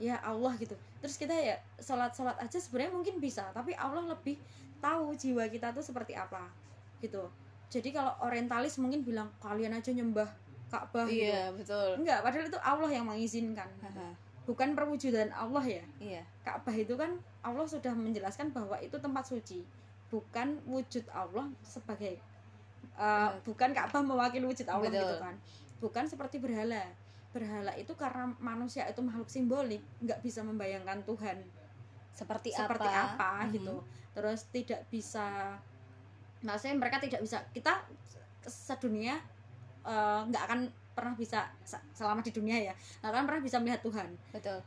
[0.00, 0.72] ya Allah gitu.
[1.04, 4.40] Terus kita ya sholat sholat aja sebenarnya mungkin bisa tapi Allah lebih
[4.80, 6.48] tahu jiwa kita tuh seperti apa
[7.04, 7.28] gitu.
[7.68, 10.28] Jadi kalau orientalis mungkin bilang kalian aja nyembah
[10.72, 11.28] Ka'bah gitu.
[11.28, 12.00] iya betul.
[12.00, 13.68] Enggak padahal itu Allah yang mengizinkan.
[13.84, 15.84] Haha, bukan perwujudan Allah ya?
[16.02, 16.22] Iya.
[16.42, 19.62] Ka'bah itu kan Allah sudah menjelaskan bahwa itu tempat suci.
[20.10, 22.18] Bukan wujud Allah sebagai
[22.98, 25.00] uh, bukan Ka'bah mewakili wujud Allah Betul.
[25.02, 25.34] gitu kan.
[25.78, 26.82] Bukan seperti berhala.
[27.32, 31.38] Berhala itu karena manusia itu makhluk simbolik nggak bisa membayangkan Tuhan.
[32.12, 33.50] Seperti, seperti apa, apa, Mhm.
[33.56, 33.76] gitu.
[34.12, 35.56] Terus tidak bisa
[36.42, 37.86] maksudnya mereka tidak bisa kita
[38.44, 39.16] sedunia
[39.86, 40.60] eh, nggak akan
[40.92, 42.74] pernah bisa se- selama di dunia ya.
[43.00, 44.08] Nggak akan pernah bisa melihat Tuhan.
[44.30, 44.58] Betul.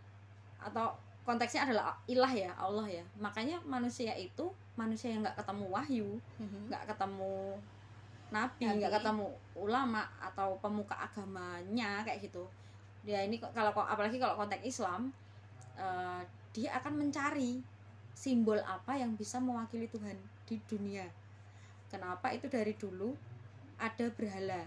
[0.60, 0.94] Atau
[1.26, 3.04] konteksnya adalah ilah ya Allah ya.
[3.18, 6.70] Makanya manusia itu manusia yang nggak ketemu wahyu Mhm.
[6.70, 7.58] nggak ketemu
[8.34, 12.44] nabi nggak ketemu ulama atau pemuka agamanya kayak gitu.
[13.06, 15.14] Ya ini kalau apalagi kalau konteks Islam
[15.78, 16.22] eh,
[16.56, 17.60] dia akan mencari
[18.16, 20.16] simbol apa yang bisa mewakili Tuhan
[20.48, 21.04] di dunia.
[21.92, 22.32] Kenapa?
[22.32, 23.12] Itu dari dulu
[23.76, 24.64] ada berhala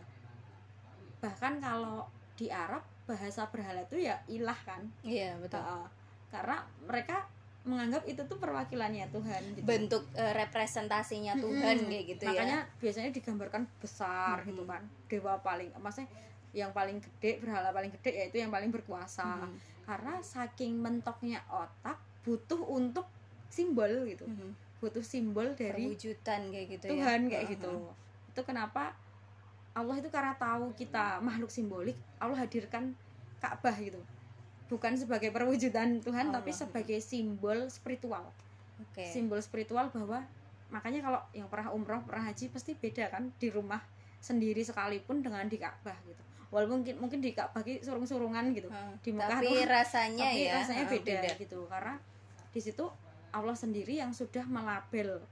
[1.19, 5.85] bahkan kalau di Arab bahasa berhala itu ya ilah kan iya betul Heeh.
[6.29, 7.25] karena mereka
[7.64, 9.64] menganggap itu tuh perwakilannya Tuhan gitu.
[9.66, 11.91] bentuk eh, representasinya Tuhan Mm-mm.
[11.91, 14.71] kayak gitu makanya ya biasanya digambarkan besar gitu Mhm.
[14.71, 16.09] kan dewa paling maksudnya
[16.53, 19.57] yang paling gede berhala paling gede yaitu yang paling berkuasa Mhm.
[19.85, 23.05] karena saking mentoknya otak butuh untuk
[23.49, 24.53] simbol gitu Mhm.
[24.79, 27.73] butuh simbol dari perwujudan kayak gitu Tuhan ya kayak gitu
[28.29, 28.95] itu kenapa
[29.79, 32.99] Allah itu karena tahu kita makhluk simbolik Allah hadirkan
[33.39, 34.03] Ka'bah gitu.
[34.66, 36.61] Bukan sebagai perwujudan Tuhan tapi Allah.
[36.66, 38.26] sebagai simbol spiritual.
[38.83, 39.07] Oke.
[39.07, 40.26] Simbol spiritual bahwa
[40.68, 43.81] makanya kalau yang pernah umroh pernah haji pasti beda kan di rumah
[44.18, 46.22] sendiri sekalipun dengan di Ka'bah gitu.
[46.51, 48.93] Walaupun mungkin mungkin di Ka'bah surung-surungan gitu Heeh.
[49.01, 51.61] di Mekah tapi tuh- rasanya tapi ya rasanya heeh, beda, gitu.
[51.70, 51.95] Karena
[52.51, 52.85] di situ
[53.31, 55.22] Allah sendiri yang sudah melabel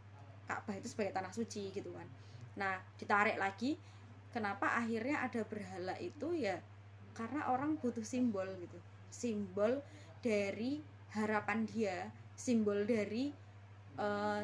[0.46, 2.06] Ka'bah itu sebagai tanah suci gitu kan.
[2.54, 3.74] Nah ditarik lagi
[4.36, 6.60] kenapa akhirnya ada berhala itu ya
[7.16, 8.76] karena orang butuh simbol gitu.
[9.08, 9.80] Simbol
[10.20, 10.84] dari
[11.16, 13.32] harapan dia simbol dari
[13.96, 14.42] eh,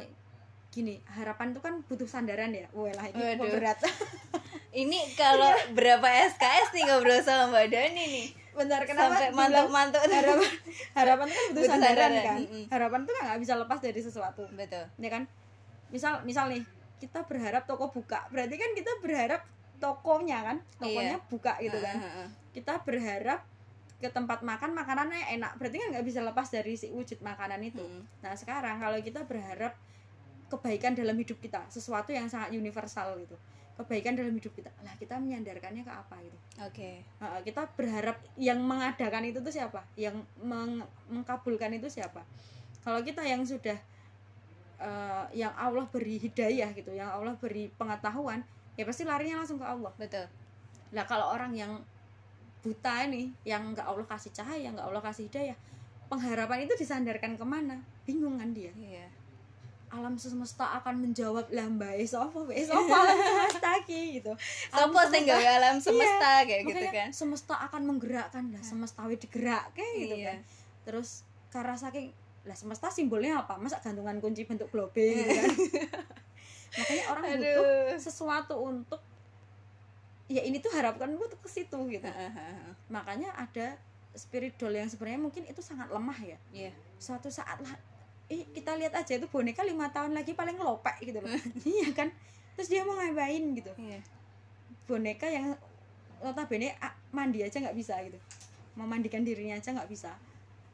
[0.72, 2.64] gini harapan itu kan butuh sandaran ya?
[2.72, 3.52] Wah lah ini Waduh.
[3.60, 3.78] berat.
[4.72, 8.26] Ini kalau berapa SKS nih ngobrol sama Mbak Dani nih?
[8.56, 10.48] Bentar kenapa sampai mantuk-mantuk harapan
[10.96, 12.38] harapan itu kan butuh Butuh sandaran sandaran, kan?
[12.40, 12.64] mm-mm.
[12.72, 14.42] harapan itu kan nggak bisa lepas dari sesuatu.
[14.56, 14.84] Betul.
[14.96, 15.28] Ya kan?
[15.92, 16.64] Misal misal nih
[17.04, 19.44] kita berharap toko buka berarti kan kita berharap
[19.82, 21.26] tokonya kan tokonya Iya.
[21.26, 21.96] buka gitu kan.
[22.54, 23.42] kita berharap
[23.98, 25.58] ke tempat makan makanannya enak.
[25.58, 27.82] Berarti kan nggak bisa lepas dari si wujud makanan itu.
[27.82, 28.02] Mm.
[28.22, 29.74] nah sekarang kalau kita berharap
[30.46, 33.34] kebaikan dalam hidup kita sesuatu yang sangat universal gitu.
[33.72, 34.68] Kebaikan dalam hidup kita.
[34.84, 36.38] Lah kita menyandarkannya ke apa gitu?
[36.60, 37.00] Oke.
[37.18, 39.80] Nah, kita berharap yang mengadakan itu tuh siapa?
[39.96, 42.20] Yang meng- mengkabulkan itu siapa?
[42.84, 43.78] Kalau kita yang sudah
[44.82, 48.42] eh, yang Allah beri hidayah gitu yang Allah beri pengetahuan
[48.72, 49.92] ya pasti larinya langsung ke Allah.
[49.94, 50.24] Betul.
[50.90, 51.72] Lah kalau orang yang
[52.60, 55.58] buta ini yang nggak Allah kasih cahaya nggak Allah kasih hidayah
[56.06, 57.80] pengharapan itu disandarkan ke mana?
[58.02, 58.70] Bingung kan dia?
[58.72, 59.08] Iya.
[59.88, 64.32] Alam semesta akan menjawab lah mbak sopo mbak sopo alam semesta ki gitu.
[64.70, 67.08] Alam Sopo semesta- gawe alam semesta kayak gitu Makanya kan?
[67.12, 70.26] semesta akan menggerakkan lah semesta we digerak kayak gitu Iya.
[70.28, 70.38] kan.
[70.84, 71.08] Terus
[71.48, 72.08] karena saking
[72.42, 73.54] lah semesta simbolnya apa?
[73.56, 75.50] Masa gantungan kunci bentuk globe gitu kan
[76.72, 79.00] makanya orang butuh aduh sesuatu untuk
[80.32, 82.08] ya ini tuh harapkan gue tuh ke situ gitu.
[82.88, 83.76] Makanya ada
[84.16, 86.38] spirit doll yang sebenarnya mungkin itu sangat lemah ya.
[86.52, 86.72] Iya.
[86.96, 87.76] Suatu saat lah
[88.32, 91.28] eh, kita lihat aja itu boneka lima tahun lagi paling ngelopek gitu loh.
[91.68, 92.08] Iya kan?
[92.56, 93.72] Terus dia mau ngapain gitu.
[93.76, 94.00] Iya.
[94.88, 95.52] Boneka yang
[96.24, 98.16] notabene ah, mandi aja nggak bisa gitu.
[98.72, 100.16] Memandikan dirinya aja nggak bisa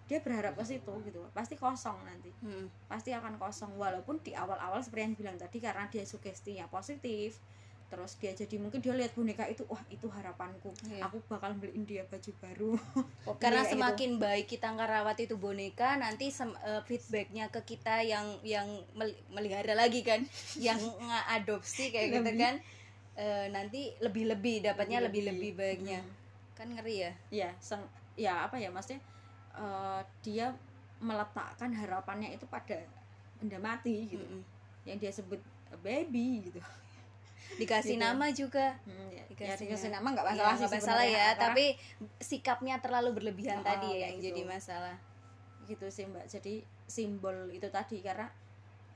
[0.08, 2.66] dia berharap ke situ gitu pasti kosong nanti Hmm.
[2.86, 7.36] pasti akan kosong walaupun di awal-awal seperti yang bilang tadi karena dia sugestinya positif
[7.88, 11.04] terus dia jadi mungkin dia lihat boneka itu wah itu harapanku Iya.
[11.04, 12.72] aku bakal beliin dia baju baru
[13.40, 13.72] karena gitu.
[13.74, 19.16] semakin baik kita ngerawat itu boneka nanti sem- eh, feedbacknya ke kita yang yang mel-
[19.30, 20.20] melihara lagi kan
[20.60, 22.40] yang ngadopsi kayak gitu Lebih.
[22.40, 22.56] kan
[23.18, 25.50] Eh, nanti lebih-lebih dapatnya Lebih-lebih.
[25.50, 26.14] lebih-lebih baiknya Hmm.
[26.54, 27.82] kan ngeri ya ya seng,
[28.14, 29.02] ya apa ya maksudnya
[29.58, 30.54] eh, dia
[30.98, 32.78] meletakkan harapannya itu pada
[33.38, 34.42] benda mati gitu Mm-mm.
[34.82, 35.38] yang dia sebut
[35.78, 36.58] baby gitu
[37.54, 38.02] dikasih Gitu.
[38.02, 40.06] nama juga Hmm, ya, Dikasih ya dikasih nama.
[40.14, 41.64] nggak Iya, masalah sih nggak masalah ya karena tapi
[42.18, 44.26] sikapnya terlalu berlebihan Oh, tadi ya yang gitu.
[44.30, 44.96] jadi masalah
[45.64, 46.54] gitu sih mbak jadi
[46.88, 48.26] simbol itu tadi karena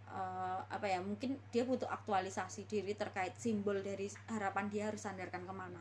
[0.08, 5.44] eh, apa ya mungkin dia butuh aktualisasi diri terkait simbol dari harapan dia harus sandarkan
[5.44, 5.78] ke mana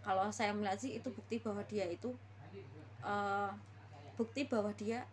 [0.00, 2.14] kalau saya melihat sih itu bukti bahwa dia itu
[3.02, 3.50] eh,
[4.18, 5.06] bukti bahwa dia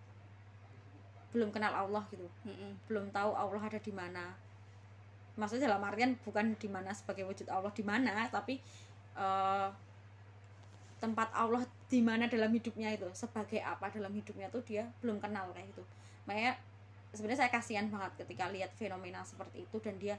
[1.30, 2.26] belum kenal Allah gitu.
[2.48, 2.74] Mm-mm.
[2.90, 4.34] belum tahu Allah ada di mana.
[5.38, 8.58] Maksudnya dalam artian bukan di mana sebagai wujud Allah di mana tapi
[9.14, 9.70] eh,
[10.98, 13.06] tempat Allah di mana dalam hidupnya itu.
[13.14, 15.84] Sebagai apa dalam hidupnya tuh dia belum kenal kayak gitu.
[16.26, 16.58] Makanya
[17.14, 20.16] sebenarnya saya kasihan banget ketika lihat fenomena seperti itu dan dia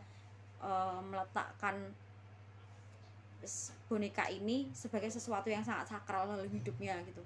[0.63, 1.97] eh, meletakkan
[3.87, 7.23] boneka ini sebagai sesuatu yang sangat sakral dalam hidupnya gitu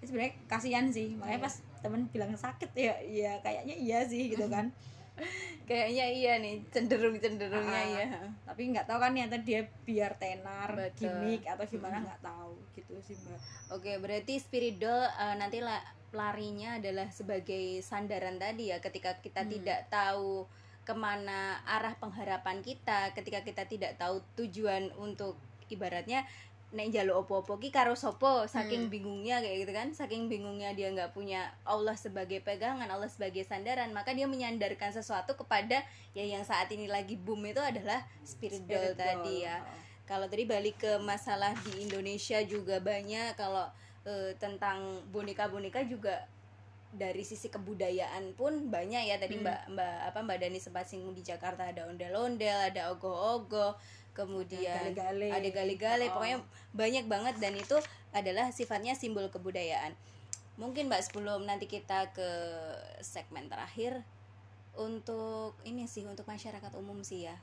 [0.00, 1.44] sebenarnya kasihan sih makanya Iya.
[1.44, 4.70] pas temen bilang sakit ya ya kayaknya iya sih gitu kan
[5.68, 7.86] kayaknya iya nih cenderung cenderungnya Ah.
[7.88, 8.06] iya
[8.44, 11.10] tapi nggak tahu kan ternyata dia biar tenar Betul.
[11.10, 15.84] gimmick atau gimana nggak tahu gitu sih mbak Oke, berarti spirit doll eh, nanti la-
[16.08, 19.52] larinya adalah sebagai sandaran tadi ya ketika kita Hmm.
[19.52, 20.48] tidak tahu
[20.80, 25.36] ke mana arah pengharapan kita, ketika kita tidak tahu tujuan untuk
[25.68, 26.24] ibaratnya
[26.68, 29.88] nek jaluk opo-opo ki karo sopo saking bingungnya kayak gitu kan.
[29.96, 35.32] Saking bingungnya dia nggak punya Allah sebagai pegangan Allah sebagai sandaran maka dia menyandarkan sesuatu
[35.32, 35.80] kepada
[36.12, 39.64] ya yang saat ini lagi boom itu adalah spirit doll tadi ya.
[40.04, 43.64] kalau tadi balik ke masalah di Indonesia juga banyak kalau
[44.04, 46.28] eh, tentang boneka-boneka juga
[46.88, 49.16] dari sisi kebudayaan pun banyak ya.
[49.20, 49.44] Tadi Hmm.
[49.44, 53.76] mbak mbak apa mbak Dani sempat singgung di Jakarta ada ondel-ondel ada ogoh-ogoh
[54.18, 55.30] kemudian Gale-gale.
[55.30, 56.18] ada gale-gale Oh.
[56.18, 56.38] pokoknya
[56.74, 57.78] banyak banget dan itu
[58.10, 59.94] adalah sifatnya simbol kebudayaan
[60.58, 62.28] mungkin mbak sebelum nanti kita ke
[62.98, 64.02] segmen terakhir
[64.74, 67.38] untuk ini sih untuk masyarakat umum sih ya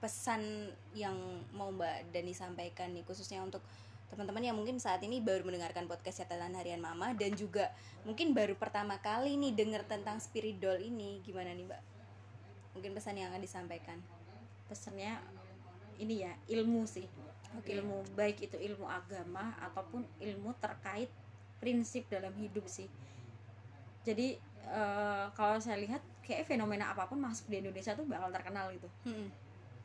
[0.00, 1.16] pesan yang
[1.52, 3.60] mau mbak Dani sampaikan nih khususnya untuk
[4.08, 7.72] teman-teman yang mungkin saat ini baru mendengarkan podcast catatan harian mama dan juga
[8.04, 11.82] mungkin baru pertama kali nih dengar tentang spirit doll ini gimana nih mbak
[12.72, 13.98] mungkin pesan yang akan disampaikan
[14.68, 15.18] pesannya
[15.98, 17.06] ini ya ilmu sih.
[17.54, 17.70] Oke.
[17.70, 21.06] ilmu baik itu ilmu agama ataupun ilmu terkait
[21.62, 22.90] prinsip dalam hidup sih.
[24.02, 24.34] Jadi
[24.66, 28.90] eh, kalau saya lihat kayak fenomena apa pun masuk di Indonesia tuh bakal terkenal gitu.
[29.06, 29.30] Mm-mm.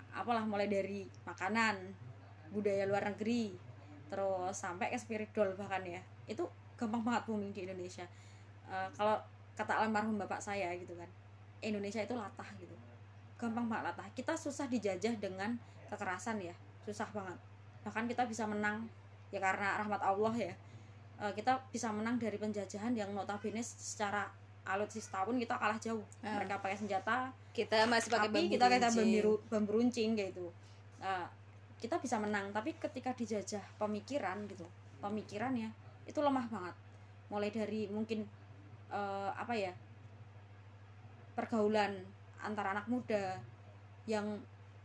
[0.09, 1.93] apalah mulai dari makanan
[2.49, 3.53] budaya luar negeri
[4.09, 6.01] terus sampai ke spiritual bahkan ya.
[6.25, 8.09] Itu gampang banget booming di Indonesia.
[8.65, 9.21] Eh, kalau
[9.59, 11.11] kata almarhum bapak saya gitu kan
[11.59, 12.71] Indonesia itu latah gitu
[13.39, 13.95] gampang banget.
[13.95, 15.55] Latah kita susah dijajah dengan
[15.87, 16.53] kekerasan ya.
[16.83, 17.39] Susah banget.
[17.87, 18.85] Bahkan kita bisa menang
[19.31, 20.53] ya karena rahmat Allah ya.
[21.19, 24.27] Eh, kita bisa menang dari penjajahan yang notabene secara
[24.67, 26.03] alutsista pun kita kalah jauh.
[26.21, 26.37] Ah.
[26.37, 30.53] mereka pakai senjata kita masih pakai bambu kita kayak bambu, bambu runcing gitu.
[31.01, 31.25] Nah,
[31.79, 34.67] kita bisa menang tapi ketika dijajah pemikiran gitu
[34.99, 35.71] pemikirannya
[36.05, 36.75] itu lemah banget.
[37.31, 38.27] Mulai dari mungkin
[38.93, 39.73] eh, apa ya
[41.33, 42.03] pergaulan
[42.43, 43.39] antara anak muda
[44.07, 44.39] yang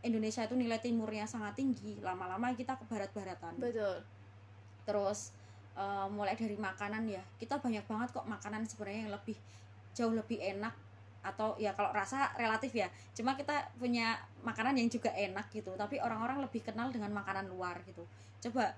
[0.05, 3.57] Indonesia itu nilai timurnya sangat tinggi lama-lama kita ke barat-baratan.
[3.57, 4.05] Betul.
[4.85, 5.33] Terus
[5.75, 9.37] eh, mulai dari makanan ya kita banyak banget kok makanan sebenarnya yang lebih
[9.97, 10.77] jauh lebih enak
[11.25, 12.93] atau ya kalau rasa relatif ya.
[13.17, 17.81] Cuma kita punya makanan yang juga enak gitu tapi orang-orang lebih kenal dengan makanan luar
[17.89, 18.05] gitu.
[18.45, 18.77] Coba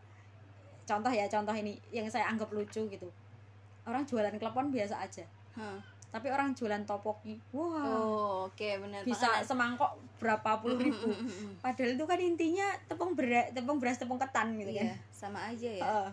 [0.86, 3.10] contoh ya contoh ini yang saya anggap lucu gitu.
[3.82, 5.26] Orang jualan klepon biasa aja.
[5.58, 5.82] Hah.
[6.16, 7.36] Tapi orang jualan topoki.
[7.52, 7.84] Wah.
[7.84, 9.44] Oh oke benar bisa Makanan.
[9.44, 11.12] semangkok berapa puluh ribu.
[11.60, 14.88] padahal itu kan intinya tepung beras tepung beras tepung ketan gitu kan.
[14.88, 15.84] iya sama aja ya.
[15.84, 16.10] Heeh.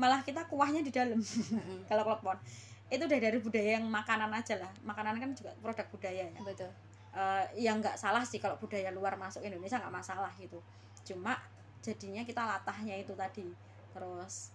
[0.00, 1.20] malah kita kuahnya di dalam
[1.92, 2.40] kalau klepon.
[2.88, 4.72] Itu udah dari budaya yang makanan aja lah.
[4.82, 6.40] Makanan kan juga produk budaya ya.
[6.40, 6.72] Betul.
[7.10, 10.56] Eh, yang nggak salah sih kalau budaya luar masuk Indonesia nggak masalah gitu.
[11.04, 11.36] Cuma
[11.84, 13.44] jadinya kita latahnya itu tadi.
[13.92, 14.54] Terus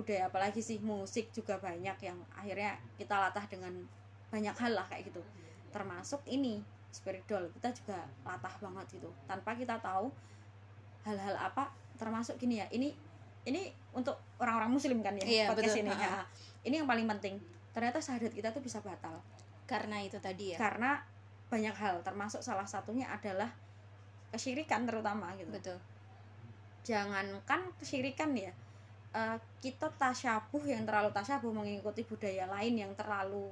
[0.00, 3.76] budaya apalagi sih musik juga banyak yang akhirnya kita latah dengan
[4.32, 5.20] banyak hal lah kayak gitu.
[5.68, 9.12] Termasuk ini spiritual kita juga latah banget gitu.
[9.28, 10.08] Tanpa kita tahu
[11.04, 11.68] hal-hal apa
[12.00, 12.96] termasuk gini ya ini
[13.44, 15.84] ini untuk orang-orang muslim kan ya Iya, podcast betul.
[15.84, 15.92] ini.
[15.92, 16.24] Ya,
[16.64, 17.36] ini yang paling penting.
[17.76, 19.20] Ternyata syahadat kita tuh bisa batal.
[19.68, 20.58] Karena itu tadi ya.
[20.60, 21.00] Karena
[21.48, 22.00] banyak hal.
[22.04, 23.48] Termasuk salah satunya adalah
[24.32, 25.52] kesyirikan terutama gitu.
[25.52, 25.78] Betul.
[26.84, 28.52] Jangankan kesyirikan ya
[29.12, 33.50] eh, kita tasyabuh yang terlalu tasyabuh mengikuti budaya lain yang terlalu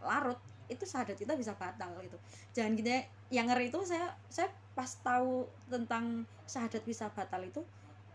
[0.00, 2.14] larut itu syahadat kita bisa batal gitu
[2.52, 7.58] jangan kita yang ngeri itu saya saya pas tahu tentang syahadat bisa batal itu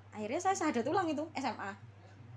[0.09, 1.73] akhirnya saya syahadat ulang itu SMA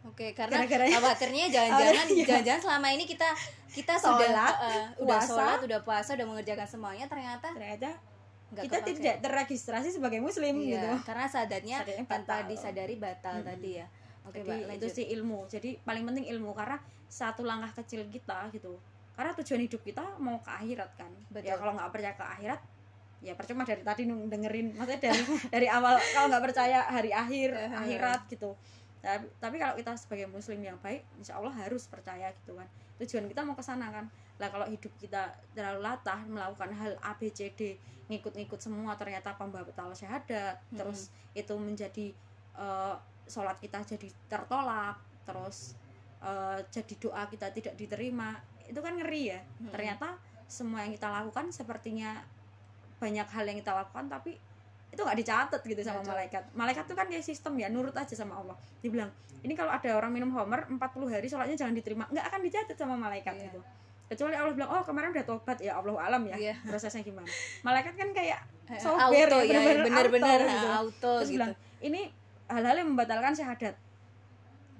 [0.06, 0.94] Oke, karena Gara-gara ya.
[0.96, 2.24] khawatirnya jangan-jangan Iya.
[2.24, 3.28] jangan-jangan selama ini kita
[3.68, 5.26] kita sudah Sholat, eh, udah puasa.
[5.28, 7.90] sholat, udah puasa, udah mengerjakan semuanya ternyata ternyata
[8.48, 8.94] nggak kita kepakai.
[8.94, 13.48] tidak terregistrasi sebagai muslim Iya, gitu karena Sadatnya tanpa disadari batal Mm-mm.
[13.48, 13.86] tadi ya.
[14.28, 15.48] Oke, jadi Mbak, itu sih ilmu.
[15.48, 16.76] Jadi paling penting ilmu karena
[17.08, 18.76] satu langkah kecil kita gitu.
[19.16, 21.10] Karena tujuan hidup kita mau ke akhirat kan.
[21.32, 21.50] Betul.
[21.50, 22.60] ya kalau nggak percaya ke akhirat
[23.18, 24.78] ya percuma dari tadi dengerin.
[24.78, 25.22] Maksudnya dari
[25.54, 28.54] dari awal kalau nggak percaya hari akhir akhirat gitu.
[28.98, 32.66] Tapi, tapi kalau kita sebagai muslim yang baik insya Allah harus percaya gitu kan.
[32.98, 34.06] Tujuan kita mau ke sana kan.
[34.38, 37.74] Lah kalau hidup kita terlalu latah melakukan hal A B C D
[38.08, 40.78] ngikut-ngikut semua ternyata pembatal syahadat Mm-mm.
[40.80, 42.06] terus itu menjadi
[42.56, 42.94] eh,
[43.28, 45.76] sholat kita jadi tertolak terus
[46.20, 49.72] eh, jadi doa kita tidak diterima itu kan ngeri ya Mm-mm.
[49.72, 50.16] ternyata
[50.48, 52.20] semua yang kita lakukan sepertinya
[52.98, 54.34] banyak hal yang kita lakukan tapi
[54.88, 58.40] itu nggak dicatat gitu sama malaikat malaikat tuh kan kayak sistem ya nurut aja sama
[58.40, 59.12] Allah dibilang
[59.44, 60.80] ini kalau ada orang minum homer 40
[61.12, 63.44] hari sholatnya jangan diterima nggak akan dicatat sama malaikat Iya.
[63.52, 63.60] gitu
[64.08, 66.54] kecuali Allah bilang oh kemarin udah tobat ya Allah alam ya Iya.
[66.64, 67.28] prosesnya gimana
[67.62, 70.68] malaikat kan kayak Eh, software auto ya, ya, bener-bener bener-bener auto ha, gitu.
[70.68, 71.36] auto terus gitu.
[71.40, 72.00] bilang ini
[72.48, 73.76] hal-hal yang membatalkan syahadat.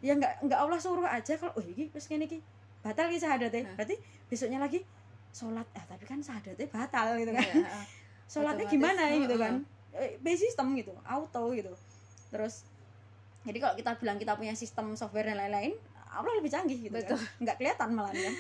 [0.01, 2.41] Ya nggak nggak Allah suruh aja kalau oh ini terus gini ki
[2.81, 3.69] batal ki syahadatnya.
[3.77, 3.97] Berarti
[4.27, 4.83] besoknya lagi
[5.31, 5.67] sholat.
[5.77, 7.45] Ah tapi kan syahadatnya batal gitu kan.
[7.45, 7.81] Iya,
[8.33, 9.65] sholatnya gimana gitu kan?
[9.99, 11.73] eh, by system gitu auto gitu.
[12.29, 12.65] Terus
[13.47, 15.73] jadi kalau kita bilang kita punya sistem software dan lain-lain
[16.09, 17.17] Allah lebih canggih gitu Betul.
[17.17, 18.35] kan nggak kelihatan malah kan.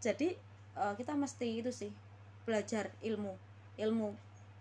[0.00, 0.28] Jadi
[0.76, 1.90] eh, kita mesti itu sih
[2.46, 3.34] belajar ilmu.
[3.76, 4.08] Ilmu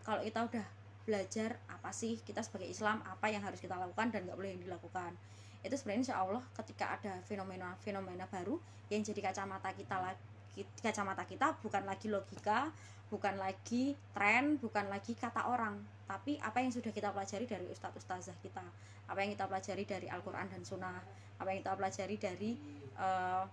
[0.04, 0.66] kalau kita udah
[1.06, 4.62] belajar apa sih kita sebagai Islam apa yang harus kita lakukan dan nggak boleh yang
[4.66, 5.14] dilakukan.
[5.62, 8.58] Itu sebenarnya insya Allah ketika ada fenomena fenomena baru
[8.90, 12.72] yang jadi kacamata kita lagi kacamata kita bukan lagi logika
[13.12, 17.98] bukan lagi tren bukan lagi kata orang tapi apa yang sudah kita pelajari dari ustadz
[17.98, 18.64] ustazah kita
[19.06, 20.98] apa yang kita pelajari dari Al-Quran dan Sunnah
[21.38, 22.52] apa yang kita pelajari dari
[22.98, 23.44] eh,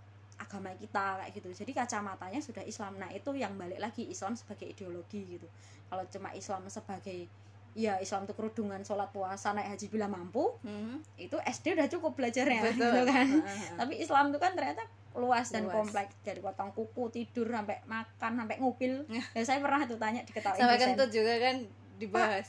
[0.42, 1.48] agama kita kayak gitu.
[1.54, 2.96] Jadi kacamatanya sudah Islam.
[2.96, 5.46] Nah itu yang balik lagi Islam sebagai ideologi gitu.
[5.86, 7.26] Kalau cuma Islam sebagai
[7.72, 11.00] ya Islam itu kerudungan sholat puasa naik haji bila mampu Mhm.
[11.18, 12.76] itu SD udah cukup belajarnya Betul.
[12.76, 13.28] gitu kan.
[13.38, 13.68] Heeh.
[13.74, 14.84] tapi Islam itu kan ternyata
[15.14, 15.74] luas dan Luas.
[15.74, 16.12] kompleks.
[16.20, 19.08] Dari potong kuku tidur sampai makan sampai ngupil.
[19.32, 21.56] Ya saya pernah tuh tanya diketahui sampai kentut juga kan
[21.96, 22.48] dibahas.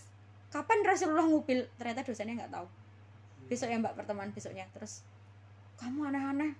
[0.49, 1.65] Kapan Rasulullah ngupil?
[1.73, 2.67] Ternyata dosennya nggak tahu.
[3.45, 4.67] Besok ya mbak pertemuan besoknya.
[4.71, 5.07] Terus
[5.75, 6.51] kamu aneh-aneh.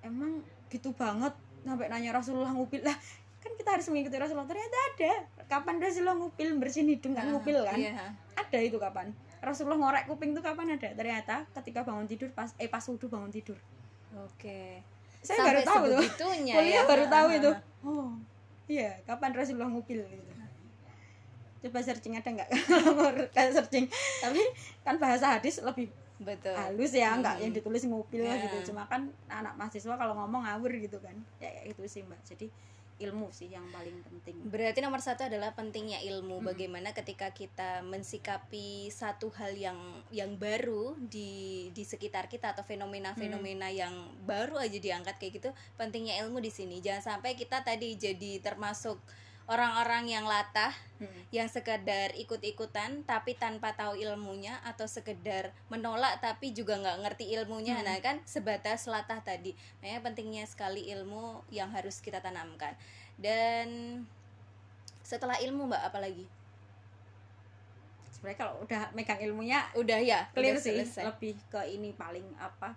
[0.00, 1.34] Emang gitu banget.
[1.66, 2.80] Sampai nanya Rasulullah ngupil.
[2.86, 2.96] Lah
[3.40, 4.48] kan kita harus mengikuti Rasulullah.
[4.48, 5.12] Ternyata ada.
[5.50, 6.48] Kapan Rasulullah ngupil?
[6.56, 7.76] Bersihin hidung kan ngupil kan?
[7.76, 8.14] iya.
[8.38, 9.12] ada itu kapan?
[9.40, 10.88] Rasulullah ngorek kuping tuh kapan ada?
[10.92, 13.56] Ternyata ketika bangun tidur pas eh pas wudhu bangun tidur.
[14.14, 14.84] Oke.
[15.20, 16.30] Saya Sampai baru tahu tuh.
[16.40, 16.82] kuliah ya.
[16.88, 17.50] baru tahu itu.
[17.84, 18.08] Oh
[18.70, 18.90] iya.
[19.04, 20.32] Kapan Rasulullah ngupil gitu.
[21.60, 22.48] Coba searching ada nggak?
[23.36, 23.84] Kalau searching.
[24.24, 24.40] Tapi
[24.80, 27.42] kan bahasa hadis lebih betul halus ya nggak Hmm.
[27.48, 28.36] yang ditulis ngupil Ya.
[28.38, 32.20] gitu cuma kan anak mahasiswa kalau ngomong ngawur gitu kan ya kayak itu sih mbak
[32.22, 32.46] jadi
[33.00, 36.44] ilmu sih yang paling penting Berarti nomor satu adalah pentingnya ilmu.
[36.44, 36.52] Hmm.
[36.52, 39.80] Bagaimana ketika kita mensikapi satu hal yang
[40.12, 43.80] yang baru di di sekitar kita atau fenomena-fenomena Hmm.
[43.80, 43.94] yang
[44.28, 46.84] baru aja diangkat kayak gitu, pentingnya ilmu di sini.
[46.84, 49.00] Jangan sampai kita tadi jadi termasuk
[49.46, 51.08] orang-orang yang latah, Hmm.
[51.32, 57.80] yang sekedar ikut-ikutan tapi tanpa tahu ilmunya atau sekedar menolak tapi juga nggak ngerti ilmunya
[57.80, 57.88] Hmm.
[57.88, 62.76] nah kan sebatas latah tadi makanya pentingnya sekali ilmu yang harus kita tanamkan
[63.16, 64.04] dan
[65.00, 66.28] setelah ilmu mbak apalagi
[68.12, 71.04] sebenarnya kalau udah megang ilmunya udah ya clear udah sih selesai.
[71.08, 72.76] lebih ke ini paling apa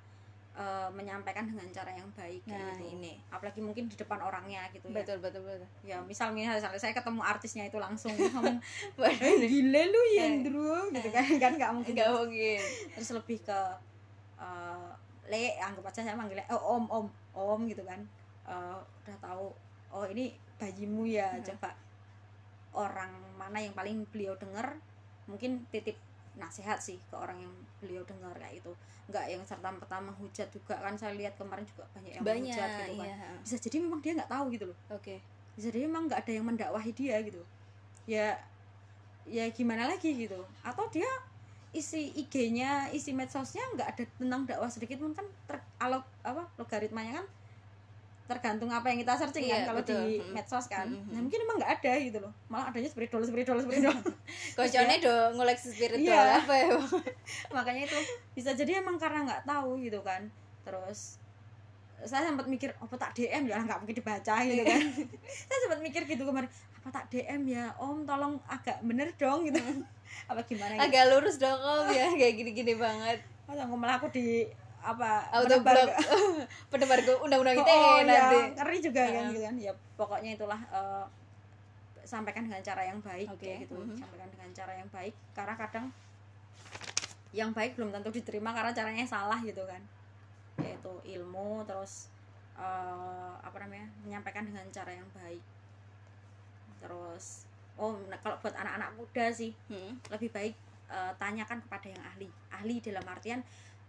[0.54, 2.93] eh, menyampaikan dengan cara yang baik nah gitu.
[2.93, 5.01] ini apalagi mungkin di depan orangnya gitu ya.
[5.01, 5.66] Betul betul betul.
[5.82, 8.62] Ya misal misalnya saya ketemu artisnya itu langsung ngomong
[9.01, 10.10] eh gila lu Eh.
[10.22, 11.93] Yendro gitu kan kan nggak mungkin.
[11.97, 12.62] Nggak mungkin.
[12.93, 13.60] Terus lebih ke
[14.38, 14.89] eh,
[15.32, 17.99] le anggap aja saya manggilnya oh, om om om gitu kan.
[18.45, 19.49] Eh, udah tahu
[19.89, 21.43] oh ini bayimu ya Hmm.
[21.43, 21.70] coba
[22.74, 24.78] orang mana yang paling beliau dengar
[25.30, 25.97] mungkin titip
[26.34, 27.54] nasihat sih ke orang yang
[27.84, 28.72] beliau dengar kayak itu
[29.12, 32.70] nggak yang serta merta menghujat juga kan saya lihat kemarin juga banyak yang banyak menghujat
[32.72, 33.08] gitu kan.
[33.12, 34.78] iya bisa jadi memang dia nggak tahu gitu loh.
[34.96, 35.16] Oke.
[35.54, 37.42] Bisa jadi memang nggak ada yang mendakwahi dia gitu.
[38.08, 38.40] Ya
[39.28, 40.40] ya gimana lagi gitu.
[40.64, 41.12] Atau dia
[41.74, 47.20] isi IG-nya isi medsosnya nggak ada tentang dakwah sedikit pun kan ter, alog apa logaritmanya
[47.20, 47.26] kan
[48.24, 50.00] tergantung apa yang kita searching Iya, kan kalau betul.
[50.00, 50.32] di Mm.
[50.32, 50.88] medsos kan.
[50.88, 51.24] Mm, mm, nah mm.
[51.28, 52.34] mungkin emang nggak ada gitu loh.
[52.48, 53.96] Malah adanya spiritual spiritual spiritual
[54.56, 56.40] kocone do ngoleksi spiritual Iya.
[56.40, 56.68] apa ya?
[57.56, 57.98] Makanya itu
[58.32, 60.32] bisa jadi emang karena nggak tahu gitu kan.
[60.64, 61.20] Terus
[62.04, 63.60] saya sempat mikir apa tak DM ya?
[63.60, 64.82] Nggak mungkin dibaca gitu kan.
[65.48, 67.72] Saya sempat mikir gitu kemarin apa tak DM ya?
[67.76, 69.60] Om tolong agak bener dong gitu.
[70.28, 70.84] Apa gimana gitu.
[70.84, 72.08] Agak lurus dong om ya.
[72.12, 73.20] Kayak gini-gini banget.
[73.44, 74.48] Masa aku malah aku di
[74.84, 75.32] apa
[75.64, 75.90] blok
[76.72, 78.36] penebar ke undang-undang oh, ITE oh, nanti.
[78.36, 79.32] ya, ngeri juga kan Heeh.
[79.32, 79.56] gitu kan.
[79.56, 81.06] Ya pokoknya itulah eh,
[82.04, 83.80] sampaikan dengan cara yang baik Oke, kayak gitu.
[83.80, 83.96] mhm.
[83.96, 85.86] sampaikan dengan cara yang baik karena kadang
[87.34, 89.80] yang baik belum tentu diterima karena caranya salah gitu kan.
[90.60, 92.12] Yaitu ilmu terus
[92.60, 95.42] eh, apa namanya menyampaikan dengan cara yang baik.
[96.84, 97.48] Terus
[97.80, 99.96] oh nah, kalau buat anak-anak muda sih Hmm.
[100.12, 100.54] lebih baik
[100.92, 102.28] eh, tanyakan kepada yang ahli.
[102.52, 103.40] Ahli dalam artian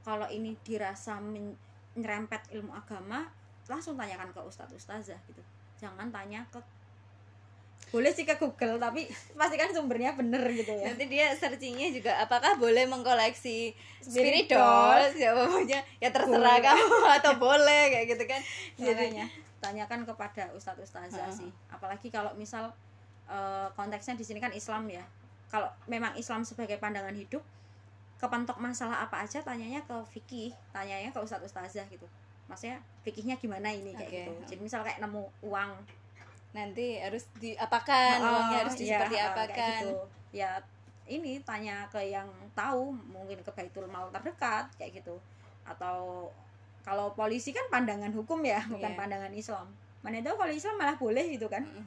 [0.04, 1.56] kalau ini dirasa men-
[1.96, 3.26] nyerempet ilmu agama
[3.64, 5.40] langsung tanyakan ke ustadz ustazah gitu.
[5.80, 6.60] Jangan tanya ke
[7.94, 9.06] boleh sih ke Google tapi
[9.38, 10.90] pastikan sumbernya bener gitu ya.
[10.90, 13.70] Nanti dia searchingnya juga apakah boleh mengkoleksi
[14.02, 16.58] Spirit spirit dolls ya pokoknya ya terserah Boleh.
[16.58, 18.40] kamu atau boleh kayak gitu kan.
[18.74, 19.26] Jadi makanya
[19.62, 21.38] tanyakan kepada ustadz ustazah Heeh.
[21.46, 21.50] sih.
[21.70, 22.74] Apalagi kalau misal
[23.30, 25.04] eh, konteksnya di sini kan Islam ya.
[25.48, 27.46] Kalau memang Islam sebagai pandangan hidup
[28.18, 32.06] kepentok masalah apa aja tanyanya ke fikih tanyanya ke ustadz ustazah gitu
[32.46, 34.16] maksudnya fikihnya gimana ini kayak Oke.
[34.20, 35.70] gitu jadi misal kayak nemu uang
[36.54, 39.98] nanti harus diapakan Oh, uangnya harus iya, seperti eh, apa kayak kan gitu.
[40.30, 40.50] ya
[41.04, 45.18] ini tanya ke yang tahu mungkin ke baitul mal terdekat kayak gitu
[45.66, 46.30] atau
[46.84, 48.98] kalau polisi kan pandangan hukum ya bukan Iya.
[48.98, 49.66] pandangan Islam
[50.04, 51.84] mana tahu kalau Islam malah boleh gitu kan Mm.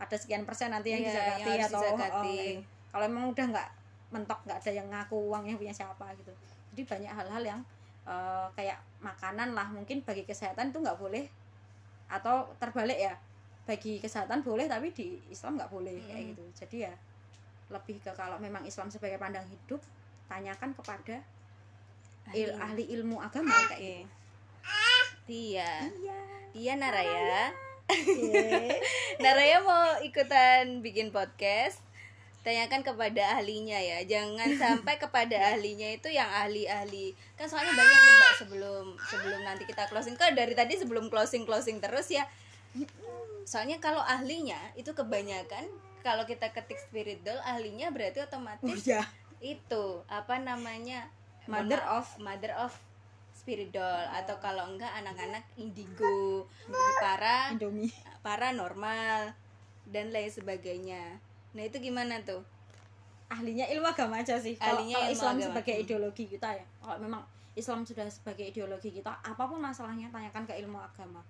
[0.00, 2.60] ada sekian persen nanti yang yang harus atau oh, gitu.
[2.90, 3.68] kalau emang udah nggak
[4.10, 6.30] mentok nggak ada yang ngaku uangnya punya siapa gitu.
[6.74, 7.60] Jadi banyak hal-hal yang
[8.04, 11.26] eh, kayak makanan lah mungkin bagi kesehatan itu nggak boleh.
[12.10, 13.14] Atau terbalik ya
[13.68, 16.28] bagi kesehatan boleh tapi di Islam nggak boleh kayak Mm.
[16.34, 16.44] gitu.
[16.66, 16.94] Jadi ya
[17.70, 19.78] lebih ke kalau memang Islam sebagai pandang hidup
[20.26, 21.22] tanyakan kepada
[22.34, 24.10] il- ahli ilmu agama kayak gitu.
[25.30, 25.86] Iya.
[26.50, 27.54] Tia Naraya.
[29.22, 31.78] Naraya mau ikutan bikin podcast.
[32.40, 33.98] Tanyakan kepada ahlinya ya.
[34.08, 37.12] Jangan sampai kepada ahlinya itu yang ahli-ahli.
[37.36, 40.16] Kan soalnya banyak nih Mbak sebelum sebelum nanti kita closing.
[40.16, 42.24] Kan dari tadi sebelum closing-closing terus ya.
[43.44, 45.68] Soalnya kalau ahlinya itu kebanyakan
[46.00, 49.04] kalau kita ketik spirit doll ahlinya berarti oh otomatis ya
[49.40, 51.08] itu apa namanya
[51.48, 52.72] Mother of- mother of
[53.32, 56.44] spirit doll atau kalau enggak anak-anak indigo
[57.00, 59.32] para Indomie paranormal
[59.88, 61.18] dan lain sebagainya
[61.54, 62.42] nah itu gimana tuh?
[63.30, 64.58] Ahlinya ilmu agama aja sih.
[64.58, 65.46] Kalau Ahlinya kalau ilmu Islam agama.
[65.46, 65.82] sebagai Hmm.
[65.86, 66.66] ideologi kita ya.
[66.82, 67.22] Kalau memang
[67.54, 71.22] Islam sudah sebagai ideologi kita apa pun masalahnya tanyakan ke ilmu agama.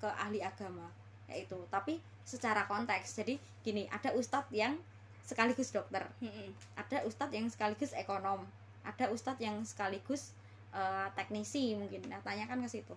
[0.00, 0.88] Ke ahli agama
[1.28, 1.56] yaitu.
[1.68, 4.76] Tapi secara konteks jadi gini ada ustadz yang
[5.22, 6.02] sekaligus dokter.
[6.20, 6.52] Mm-mm.
[6.76, 8.44] ada ustadz yang sekaligus ekonom.
[8.84, 10.32] Ada ustadz yang sekaligus
[10.72, 12.08] eh, teknisi mungkin.
[12.08, 12.96] Nah tanyakan ke situ.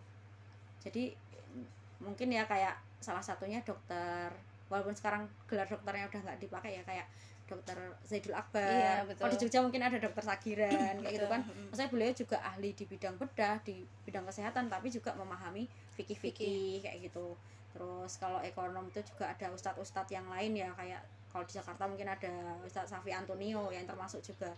[0.83, 1.15] Jadi
[1.99, 4.31] mungkin ya kayak salah satunya dokter
[4.69, 7.07] walaupun sekarang gelar dokternya udah nggak dipakai ya kayak
[7.45, 8.65] dokter Zaidul Akbar.
[8.65, 9.21] Iya, betul.
[9.21, 12.69] kalau di Jogja mungkin ada dokter Sagiran kayak gitu Betul, kan maksudnya beliau juga ahli
[12.73, 17.37] di bidang bedah di bidang kesehatan tapi juga memahami fikih-fikih kayak gitu.
[17.69, 22.07] Terus kalau ekonom itu juga ada ustadz-ustadz yang lain ya kayak kalau di Jakarta mungkin
[22.07, 24.55] ada Ustadz Safi Antonio yang termasuk juga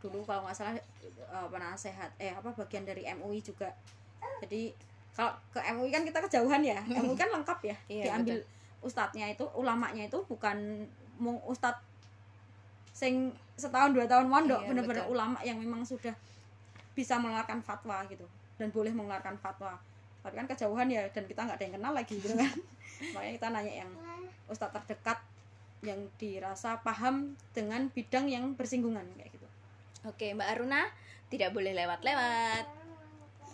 [0.00, 3.68] dulu kalau nggak salah eh, penasehat eh apa bagian dari MUI juga.
[4.40, 4.72] Jadi
[5.12, 6.80] kalau ke MUI kan kita kejauhan ya.
[7.04, 8.40] MUI kan lengkap ya Iya, diambil
[8.84, 10.84] ustadznya itu ulamanya itu bukan
[11.16, 11.80] mung ustadz
[12.94, 16.14] sing setahun dua tahun mondok Iya, bener-bener ulama yang memang sudah
[16.94, 18.22] bisa mengeluarkan fatwa gitu
[18.54, 19.74] dan boleh mengeluarkan fatwa.
[20.22, 22.54] Tapi kan kejauhan ya dan kita nggak ada yang kenal lagi gitu kan.
[23.18, 23.90] Makanya kita nanya yang
[24.46, 25.18] ustadz terdekat
[25.84, 29.48] yang dirasa paham dengan bidang yang bersinggungan kayak gitu.
[30.06, 30.86] Oke Mbak Aruna
[31.28, 32.64] tidak boleh lewat-lewat.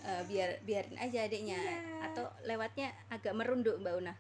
[0.01, 1.61] Eh, biar biarin aja adiknya.
[1.61, 1.91] Iya.
[2.01, 4.14] atau lewatnya agak merunduk Mbak Una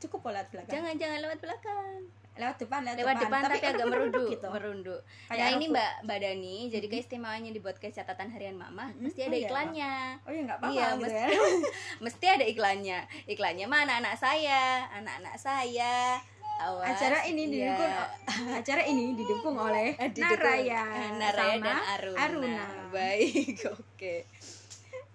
[0.00, 1.94] cukup kok lewat belakang jangan jangan lewat belakang
[2.32, 6.18] lewat depan lewat, lewat depan, tapi, agak merunduk gitu merunduk Kayak nah ini mbak mbak
[6.18, 6.92] Dani jadi Mhm.
[6.94, 8.96] keistimewaannya dibuat ke catatan harian mama Mhm.
[8.98, 11.40] mesti Oh ada iya, iklannya oh ya nggak apa-apa Iya, gitu mesti, ya
[12.04, 16.16] mesti ada iklannya iklannya mana anak saya anak-anak saya
[16.58, 17.52] awas acara ini Iya.
[17.52, 17.92] didukung
[18.60, 20.40] acara ini didukung oleh Eh, didukung.
[20.40, 20.82] Naraya
[21.12, 22.20] Naraya sama dan Aruna.
[22.20, 22.64] Aruna.
[22.90, 24.16] Baik, oke.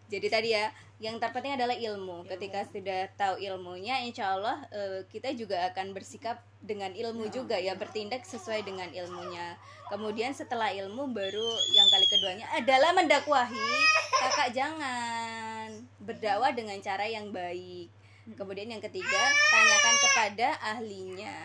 [0.06, 0.70] Jadi tadi ya,
[1.00, 2.24] yang terpenting adalah ilmu.
[2.26, 2.28] Ilmu.
[2.28, 7.32] Ketika sudah tahu ilmunya, insya Allah eh, kita juga akan bersikap dengan ilmu Ya.
[7.32, 9.56] juga ya, bertindak sesuai dengan ilmunya.
[9.92, 13.70] Kemudian setelah ilmu baru yang kali keduanya adalah mendakwahi.
[14.18, 15.70] Kakak jangan
[16.02, 17.92] berdakwah dengan cara yang baik.
[18.34, 19.24] Kemudian yang ketiga,
[19.54, 21.38] tanyakan kepada ahlinya.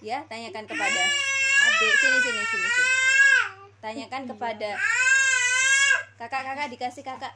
[0.00, 1.02] Ya, tanyakan kepada
[1.62, 2.90] adik sini sini sini sini.
[3.84, 4.70] Tanyakan kepada
[6.16, 7.34] kakak-kakak dikasih kakak.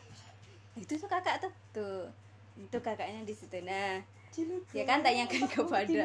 [0.76, 1.52] Itu tuh kakak tuh.
[1.72, 2.06] Tuh.
[2.56, 3.60] Itu kakaknya di situ.
[3.64, 4.00] Nah,
[4.72, 6.02] ya kan tanyakan kepada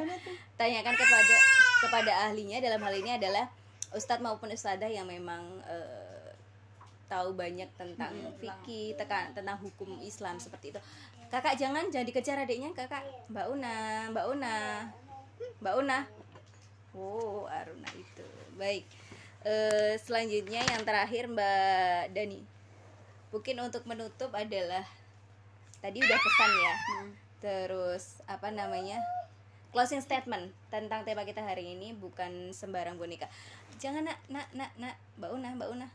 [0.55, 1.35] tanyakan kepada
[1.83, 3.49] kepada ahlinya dalam hal ini adalah
[3.91, 6.31] ustadz maupun ustadzah yang memang eh,
[7.11, 10.79] tahu banyak tentang Hmm, fikih tekan tentang hukum Islam seperti itu.
[11.27, 13.03] Kakak jangan jangan dikejar adiknya kakak.
[13.27, 13.75] Mbak Una
[14.15, 14.55] mbak Una.
[15.59, 15.97] Mbak Una.
[16.95, 18.27] Oh Aruna itu.
[18.55, 18.87] Baik.
[19.43, 22.39] Eh, selanjutnya yang terakhir mbak Dani
[23.31, 24.83] mungkin untuk menutup adalah
[25.79, 27.11] tadi udah pesan ya Hmm.
[27.41, 29.01] Terus apa namanya?
[29.73, 33.25] Closing statement tentang tema kita hari ini bukan sembarang boneka.
[33.81, 35.87] Jangan nak nak nak nak Mbak Una, Mbak Una.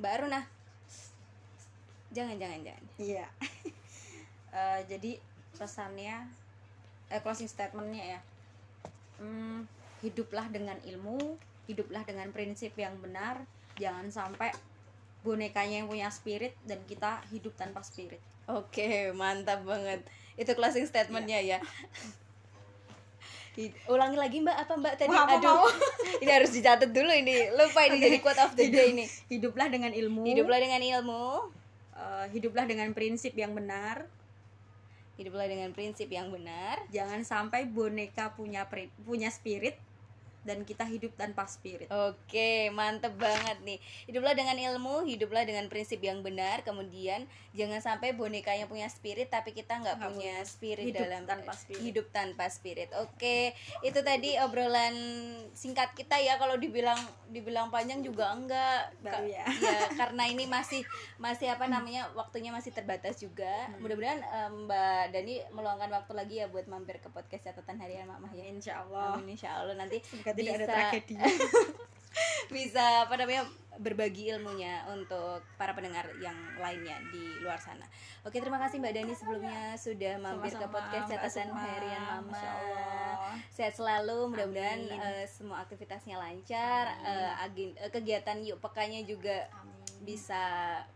[0.00, 0.40] Mbak Aruna.
[2.16, 2.84] Jangan jangan jangan.
[2.96, 3.26] Iya.
[4.48, 5.20] Eh, jadi
[5.60, 6.24] pesannya
[7.12, 8.20] eh, closing statementnya ya.
[9.20, 9.68] Hmm,
[10.00, 11.36] hiduplah dengan ilmu,
[11.68, 13.44] hiduplah dengan prinsip yang benar.
[13.76, 14.56] Jangan sampai
[15.20, 18.20] bonekanya yang punya spirit dan kita hidup tanpa spirit.
[18.46, 20.00] Oke, mantap banget.
[20.34, 21.58] Itu closing statementnya ya.
[23.58, 25.10] Hi- Ulangi lagi Mbak apa Mbak tadi?
[25.10, 25.50] Wah, apa Aduh.
[25.50, 25.66] mau?
[26.22, 27.50] ini harus dicatat dulu ini.
[27.52, 29.04] Lupa ini jadi quote of the day ini.
[29.26, 30.22] Hiduplah dengan ilmu.
[30.22, 31.50] Hiduplah dengan ilmu,
[31.92, 34.06] eh, hiduplah dengan prinsip yang benar.
[35.18, 36.78] hiduplah dengan prinsip yang benar.
[36.94, 39.74] Jangan sampai boneka punya pri- punya spirit
[40.48, 43.78] dan kita hidup tanpa spirit Oke, mantep banget nih.
[44.08, 46.64] Hiduplah dengan ilmu, hiduplah dengan prinsip yang benar.
[46.64, 51.82] Kemudian jangan sampai bonekanya punya spirit, tapi kita nggak punya spirit hidup dalam tanpa spirit.
[51.82, 52.88] hidup tanpa spirit.
[53.02, 53.52] Oke,
[53.84, 54.94] itu tadi obrolan
[55.52, 56.40] singkat kita ya.
[56.40, 58.94] Kalau dibilang dibilang panjang juga enggak.
[59.04, 59.44] Baru ya.
[59.44, 60.80] ya, karena ini masih
[61.18, 63.68] masih apa namanya waktunya masih terbatas juga.
[63.68, 63.84] Hmm.
[63.84, 68.32] Mudah-mudahan eh, Mbak Dani meluangkan waktu lagi ya buat mampir ke podcast catatan harian Mamah
[68.32, 68.44] ya.
[68.48, 70.00] insya Allah Amin insya Allah nanti
[70.38, 71.14] Semoga tidak ada bisa tragedi
[72.56, 73.42] bisa apa namanya
[73.78, 77.86] berbagi ilmunya untuk para pendengar yang lainnya di luar sana.
[78.26, 82.42] Oke terima kasih Mbak Dani sebelumnya sudah mampir ke podcast catatan harian Mama.
[83.54, 89.78] Sehat selalu, mudah-mudahan eh, semua aktivitasnya lancar, eh, agen- eh, kegiatan yuk pekanya juga Amin.
[90.02, 90.42] bisa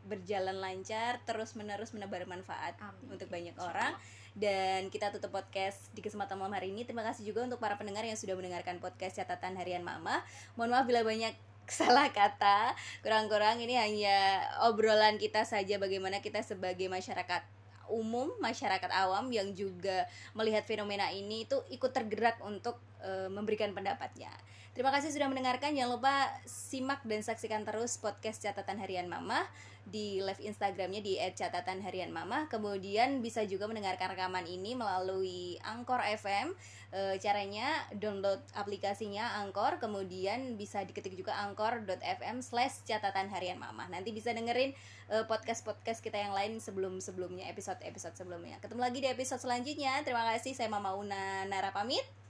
[0.03, 3.15] berjalan lancar, terus menerus menebar manfaat Amin.
[3.15, 3.95] untuk banyak orang.
[4.33, 6.89] Dan kita tutup podcast di kesempatan malam hari ini.
[6.89, 10.25] Terima kasih juga untuk para pendengar yang sudah mendengarkan podcast catatan harian Mama.
[10.57, 11.37] Mohon maaf bila banyak
[11.69, 12.73] salah kata,
[13.05, 17.45] kurang-kurang ini hanya obrolan kita saja bagaimana kita sebagai masyarakat
[17.93, 24.33] umum, masyarakat awam yang juga melihat fenomena ini itu ikut tergerak untuk eh, memberikan pendapatnya.
[24.73, 25.77] Terima kasih sudah mendengarkan.
[25.77, 29.45] Jangan lupa simak dan saksikan terus podcast catatan harian Mama
[29.83, 32.47] di live Instagramnya di @catatanharianmama.
[32.47, 36.55] Kemudian bisa juga mendengarkan rekaman ini melalui Angkor FM.
[36.93, 43.89] E, caranya download aplikasinya Angkor, kemudian bisa diketik juga angkor.fm slash catatan harian mama.
[43.89, 44.77] Nanti bisa dengerin
[45.09, 48.61] eh, podcast-podcast kita yang lain sebelum-sebelumnya, episode-episode sebelumnya.
[48.61, 50.05] Ketemu lagi di episode selanjutnya.
[50.05, 52.22] Terima kasih, saya Mama Una Nara pamit.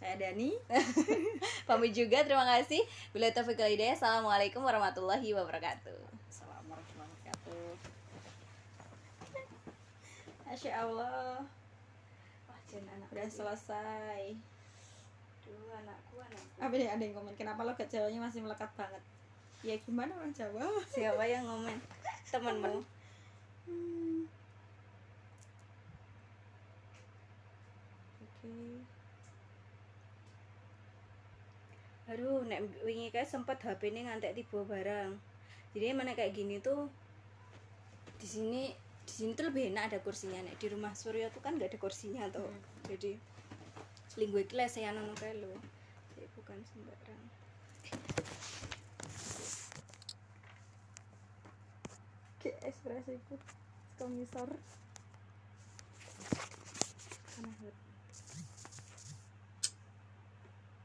[0.00, 0.56] Saya Dani
[1.68, 2.80] Pamit juga, terima kasih.
[3.12, 3.94] Bila taufiq hidayah.
[3.94, 6.00] Assalamualaikum warahmatullahi wabarakatuh.
[6.26, 7.90] Assalamualaikum warahmatullahi wabarakatuh
[10.50, 11.46] Masya Allah
[13.10, 14.22] udah selesai
[15.42, 16.58] Duh, anakku, anakku.
[16.62, 19.02] apa nih ada yang komen kenapa lo gak Jawanya masih melekat banget
[19.66, 21.78] ya gimana orang Jawa Siapa yang ngomen?
[22.30, 22.80] Temenmu.
[23.66, 24.22] Hmm.
[28.22, 28.89] oke
[32.10, 35.14] Aduh, nek wingi kae sempet HP ini ngantek tiba barang.
[35.70, 36.90] Jadi mana kayak gini tuh
[38.18, 38.62] di sini
[39.06, 41.78] di sini tuh lebih enak ada kursinya nek di rumah Surya tuh kan nggak ada
[41.78, 42.50] kursinya tuh.
[42.50, 42.90] Hmm.
[42.90, 43.14] Jadi
[44.18, 45.54] linggue iki lesehan ngono kae lho.
[46.18, 47.22] Jadi bukan sembarang.
[52.40, 53.36] kayak ekspresiku
[54.00, 54.48] komisar
[57.36, 57.52] Karena